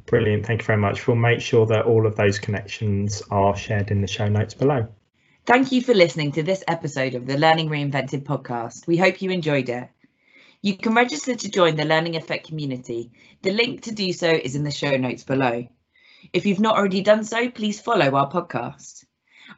Brilliant, 0.07 0.46
thank 0.46 0.62
you 0.62 0.66
very 0.66 0.81
much. 0.81 1.07
We'll 1.07 1.16
make 1.16 1.40
sure 1.40 1.64
that 1.66 1.85
all 1.85 2.09
of 2.09 2.16
those 2.16 2.40
connections 2.40 3.22
are 3.31 3.57
shared 3.57 3.92
in 3.92 4.01
the 4.01 4.09
show 4.09 4.27
notes 4.27 4.53
below. 4.53 4.88
Thank 5.46 5.70
you 5.70 5.81
for 5.81 5.94
listening 5.94 6.33
to 6.33 6.42
this 6.42 6.64
episode 6.66 7.14
of 7.14 7.27
the 7.27 7.38
Learning 7.38 7.68
Reinvented 7.68 8.24
podcast. 8.24 8.88
We 8.88 8.96
hope 8.96 9.22
you 9.22 9.31
enjoyed 9.31 9.68
it. 9.68 9.88
You 10.61 10.77
can 10.77 10.92
register 10.92 11.37
to 11.37 11.48
join 11.48 11.77
the 11.77 11.85
Learning 11.85 12.16
Effect 12.16 12.48
community. 12.48 13.12
The 13.42 13.53
link 13.53 13.83
to 13.83 13.92
do 13.92 14.12
so 14.12 14.29
is 14.29 14.57
in 14.57 14.64
the 14.64 14.72
show 14.72 14.96
notes 14.96 15.22
below. 15.22 15.68
If 16.33 16.46
you've 16.46 16.59
not 16.59 16.77
already 16.77 17.03
done 17.03 17.22
so, 17.22 17.48
please 17.48 17.81
follow 17.81 18.16
our 18.16 18.29
podcast. 18.29 19.05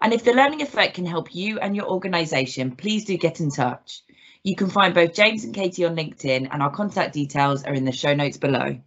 And 0.01 0.13
if 0.13 0.25
the 0.25 0.33
learning 0.33 0.63
effect 0.63 0.95
can 0.95 1.07
help 1.07 1.35
you 1.35 1.59
and 1.59 1.75
your 1.75 1.87
organisation, 1.87 2.77
please 2.77 3.05
do 3.05 3.17
get 3.17 3.41
in 3.41 3.51
touch. 3.51 4.03
You 4.43 4.57
can 4.57 4.71
find 4.71 4.95
both 4.95 5.15
James 5.15 5.45
and 5.45 5.55
Katie 5.55 5.85
on 5.85 5.97
LinkedIn, 5.97 6.49
and 6.51 6.63
our 6.63 6.71
contact 6.71 7.13
details 7.13 7.65
are 7.65 7.75
in 7.75 7.85
the 7.85 7.93
show 7.93 8.15
notes 8.15 8.39
below. 8.39 8.79